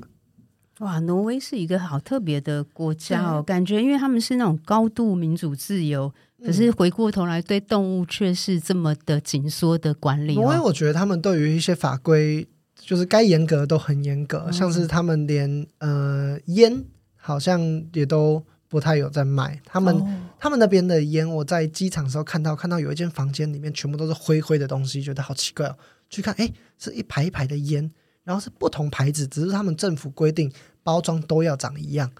[0.79, 6.13] 哇，挪威是一个好特别的国家哦，嗯、感觉因为他们是那种高度民主自由，
[6.43, 10.41] 可是回过头来对动物却是这么的紧缩的管理，哦。
[10.41, 16.83] 挪威，我觉得他们对于一些法规，就是该严格都很严格，嗯、像是他们连呃烟
[17.15, 18.43] 好像也都。
[18.67, 19.61] 不太有在卖。
[19.63, 20.07] 他们、哦、
[20.37, 25.77] 他们那边的烟，我在机场的时候看到，看到有一间房间里面全部都是灰灰的东西，觉得好奇怪哦。
[26.09, 27.89] 去看，哎，是一排一排的烟，
[28.23, 30.51] 然后是不同牌子，只是他们政府规定
[30.83, 32.11] 包装都要长一样。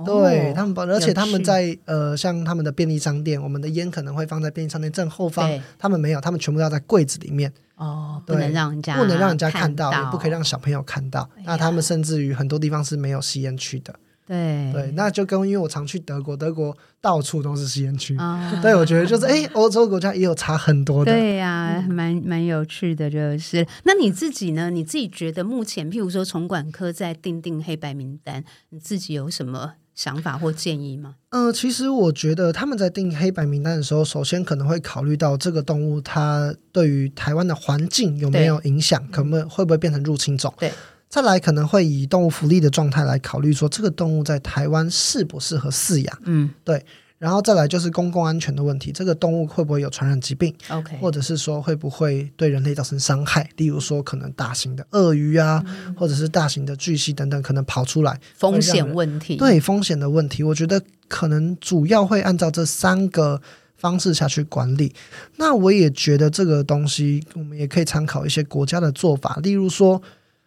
[0.00, 7.52] 哦、对他们，而且他们在呃，像他们的便利商店，我们的烟可能会放在便利商店正后方，他们没有，他们全部要在柜子里面。
[7.76, 11.28] 哦，不能让人家不能让人家看到，也不可以让小朋友看到。
[11.38, 13.94] 哎、那他们甚至于很多地方是没有吸烟区的。
[14.26, 18.16] 对对，那就跟因为我常去德国，德国到处都是吸烟区。
[18.16, 21.10] 哦、对，我觉得就是哎，欧洲国家也有差很多的。
[21.10, 23.66] 对呀、啊，蛮蛮有趣的，就是。
[23.82, 24.70] 那你自己呢？
[24.70, 29.72] 你自己觉得目前，譬如说，从管科在定定黑白名单，你自己有什么
[30.02, 31.16] 想法或建议吗？
[31.28, 40.54] 嗯、呃，其实我觉得他们在定黑白名单的时候，首先可能会考虑到这个动物它对于台湾的环境有没有影响，可能会不会变成入侵种？
[40.58, 40.72] 对。
[41.10, 46.18] 再来可能会以动物福利的状态来考虑，说这个动物在台湾适不适合饲养？
[46.24, 46.82] 嗯，对。
[47.20, 53.46] 然后再来就是公共安全的问题，这个动物会不会有传染疾病？OK，或者是说会不会对人类造成伤害？
[53.56, 59.36] 例如说可能大型的鳄鱼啊，嗯、或者是大型的巨蜥等等，可能跑出来风险问题。
[59.36, 63.40] 对风险的问题，我觉得可能主要会按照这三个
[63.76, 64.94] 方式下去管理。
[65.36, 70.02] 那我也觉得这个东西，我们也可以参考一些国家的做法，例如说。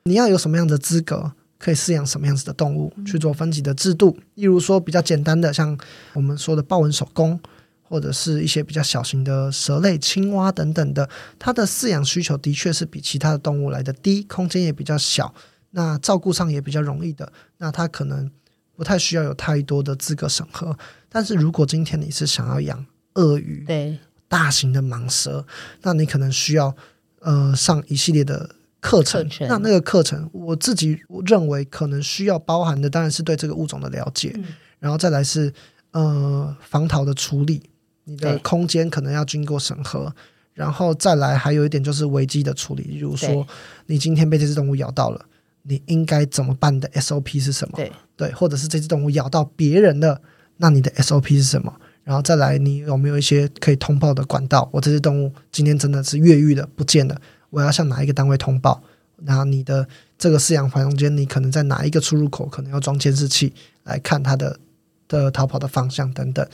[0.06, 1.32] 你要有什么样的资格
[1.64, 4.18] 可以饲养什么样子的动物去做分级的制度？
[4.36, 5.78] 例如说比较简单的，像
[6.12, 7.40] 我们说的豹纹守宫，
[7.84, 11.10] 或者是一些比较小型的蛇类、青蛙等等的，
[11.40, 15.34] 它的饲养需求的确是比其他的动物来的低，空间也比较小，
[15.72, 17.32] 那照顾上也比较容易的。
[17.60, 18.30] 那它可能
[18.76, 20.78] 不太需要有太多的资格审核。
[21.08, 23.98] 但是如果今天你是想要养鳄鱼、对
[24.28, 25.46] 大型的蟒蛇，
[25.84, 26.76] 那你可能需要
[27.22, 28.50] 呃上一系列的。
[28.84, 34.44] 课程，那那个课程，我自己认为可能需要包含的，当然是对这个物种的了解，嗯、
[34.80, 35.52] 然后再来是
[35.92, 37.64] 呃防逃的处理，
[38.04, 40.14] 你的空间可能要经过审核，
[40.54, 43.48] 然后再来还有一点就是危机的处理，比如说
[43.86, 45.26] 你今天被这只动物咬到了，
[45.62, 47.78] 你应该怎么办的 SOP 是什么？
[47.78, 50.22] 对，对，或者是这只动物咬到别人了，
[50.58, 51.74] 那你的 SOP 是什么？
[52.04, 54.70] 然后再来，你有没有一些可以通报的管道？
[54.74, 57.16] 我这只动物今天真的是越狱了，不见了。
[57.54, 58.82] 我要向哪一个单位通报？
[59.24, 59.88] 然后你的
[60.18, 64.60] 这个饲养环中间，你可能在哪一个出入口可能要装监视器来看它的
[65.08, 66.46] 的逃跑的方向等等。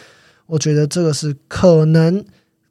[0.46, 2.24] 我觉得这个是可能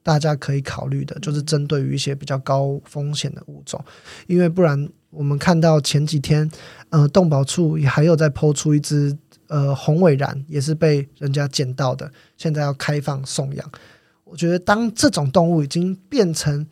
[0.02, 3.82] 大家可以考虑的，就是针对于一些比较高风险的物种，
[4.26, 6.48] 因为不然我们看到前几天，
[6.90, 9.16] 呃，动保处也还有在 po 出一只
[9.46, 13.72] 呃红尾蚺，也是被人家捡到的，现在要开放送养。
[14.24, 16.66] 我觉得当这种动物已经变成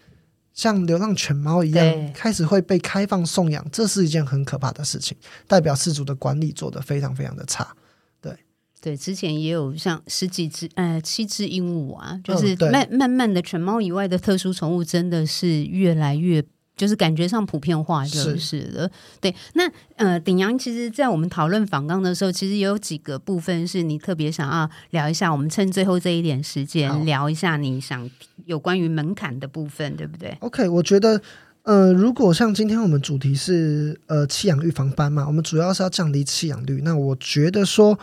[0.57, 7.77] 像流浪犬猫一样，开始会被开放送养，这是一件很可怕的事情，代表饲主的管理做得非常非常的差。
[8.21, 8.37] 对
[8.81, 16.43] 对，之前也有像十几只，呃，七只鹦鹉啊，就是慢慢慢的，犬猫以外的特殊宠物真的是越来越。
[16.77, 19.35] 就是感觉上普遍化就是了，是对。
[19.55, 19.63] 那
[19.97, 25.33] 呃，鼎阳，其实，在我们讨论访纲的时候，其实也有几个部分是你特别想要聊一下。
[25.33, 28.09] 我们趁最后这一点时间聊一下，你想
[28.45, 31.19] 有关于门槛的部分，对不对？OK，我觉得
[31.63, 36.83] 呃，如果像今天我们主题是呃弃养预防班嘛，我们主要是要降低弃养率。
[36.85, 37.99] 那我觉得说，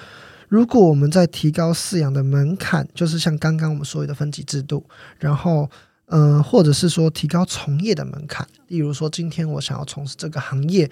[0.50, 4.84] 如果我们在提高饲养的门槛，就是像刚刚我们所有的分级制度，
[5.20, 5.70] 然后。
[6.08, 10.90] 嗯、呃，或者是说提高从业的门槛，例如说今天我想要从事这个行业，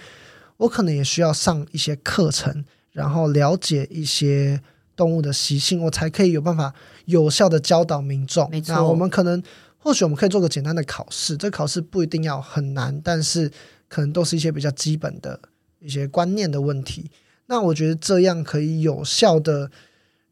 [0.57, 4.61] 我可能也需要上一些课程，然后了解一些
[4.95, 6.73] 动物的习性，我才可以有办法
[7.05, 8.49] 有效的教导民众。
[8.49, 9.41] 没错，那我们可能
[9.77, 13.51] 或许我们可以做个简单的考试，这个考试不一定要很难，但是
[13.87, 15.39] 可能都是一些比较基本的
[15.79, 17.11] 一些观念的问题。
[17.47, 19.69] 那我觉得这样可以有效的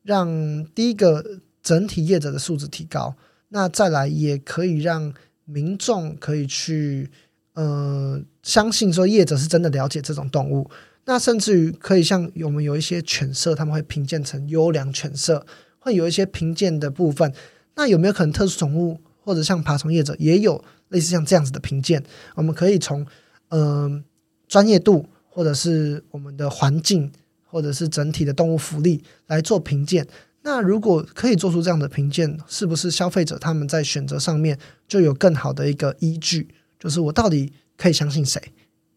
[0.04, 3.16] 让第一个整体业者的素质提高。
[3.50, 5.14] 那再来也可以让
[5.46, 7.10] 民众可以去
[7.54, 10.70] 呃相信说业者是真的了解这种动物，
[11.06, 15.46] 那甚至于可以像我们有一些犬舍，他们会评鉴成优良犬舍，
[15.80, 17.34] 会有一些评鉴的部分。
[17.76, 22.04] 那有没有可能特殊宠物或者像爬虫业者也有类似像这样子的评鉴？
[22.36, 23.06] 我们可以从
[23.48, 24.04] 呃
[24.48, 27.12] 专业度或者是我们的环境
[27.46, 30.06] 或者是整体的动物福利来做评鉴。
[30.42, 36.48] 那如果可以做出这样的评鉴，是不是消费者他们在选择上面就有更好的一个依据？
[36.80, 38.42] 就是我到底可以相信谁？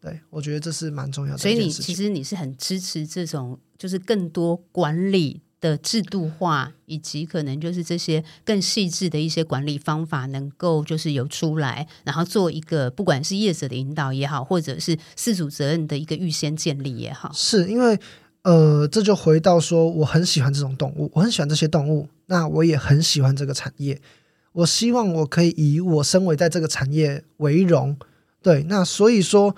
[0.01, 1.39] 对，我觉得这是蛮重要的。
[1.39, 17.33] 所以你其实你是很支持这种，就是更多管理的制度化，以及可能就是这些更细致的一些管理方法，能够就是有出来，然后做一个不管是业者的引导也好，或者是事主责任的一个预先建立也好。
[17.35, 17.99] 是因为。
[18.43, 24.01] 呃，这就回到说，我很喜欢这种动物，我很喜欢这些动物，那我也很喜欢这个产业。
[24.53, 27.97] 我希望我可以以我身为在这个产业为荣，
[28.43, 28.65] 对。
[28.65, 29.55] 那所以说，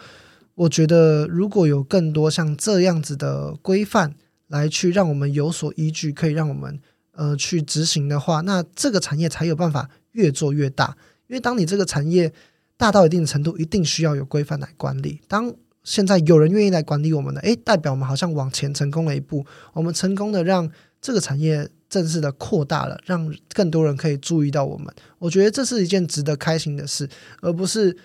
[0.55, 4.15] 我觉得如果有更多像这样子的规范
[4.49, 6.79] 来去让我们有所依据，可以让我们
[7.13, 10.97] 呃去执行的话，那这个产业才有办法越做越大。
[11.27, 12.33] 因为当你这个产业
[12.77, 15.23] 大到一定程度，一定需要有规范来管理。
[15.27, 15.53] 当
[15.85, 20.69] 现在有人愿意来管理我们了，诶，代表我们好像往前成功了一步，我们成功的让
[21.01, 24.93] 这个产业正式的扩大了，让更多人可以注意到我们。
[25.19, 27.09] 我觉得这是一件值得开心的事，
[27.43, 27.97] 而不是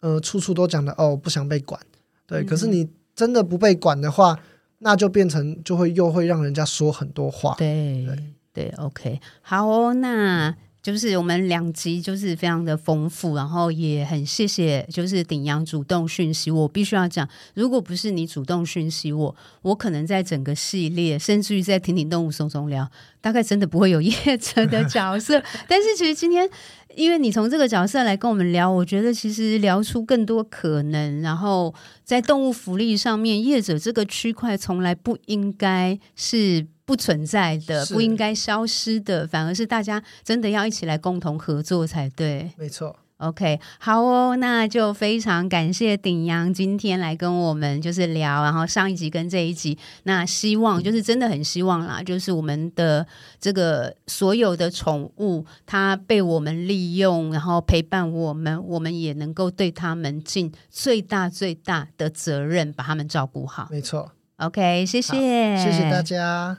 [0.00, 1.78] 呃处处都讲的哦不想被管。
[2.26, 4.40] 对，嗯、可是你真的不被管的话，
[4.78, 7.54] 那就变成就会又会让人家说很多话。
[7.58, 10.56] 对对对，OK，好哦，那。
[10.86, 16.68] 就是我们两集就是非常的丰富，然后也很谢谢，就是鼎阳主动讯息我。
[16.68, 22.88] 必须要讲，如果不是你主动讯息我，我可能在整个系列，甚至于在挺挺动物松松聊，
[23.20, 25.42] 大概真的不会有业者的角色。
[25.66, 26.48] 但是其实今天，
[26.94, 31.20] 因为你从这个角色来跟我们聊，我觉得其实聊出更多可能。
[31.20, 31.74] 然后
[32.04, 36.68] 在动物福利上面，业者这个区块从来不应该是。
[36.86, 42.52] 不存在的，不应该消失的，反而是大家真的要一起来共同合作才对。
[42.56, 53.04] 没错，OK，好哦，那就非常感谢鼎阳今天来跟我们就是聊，然后上一集跟这一集，那希望就是真的很希望啦，就是我们的
[53.40, 63.66] 这个所有的宠物，它被我们利用，然后陪伴我们，我们也能够对他们尽最大最大的责任，把他们照顾好。
[63.72, 66.58] 没错，OK，谢谢，谢谢大家。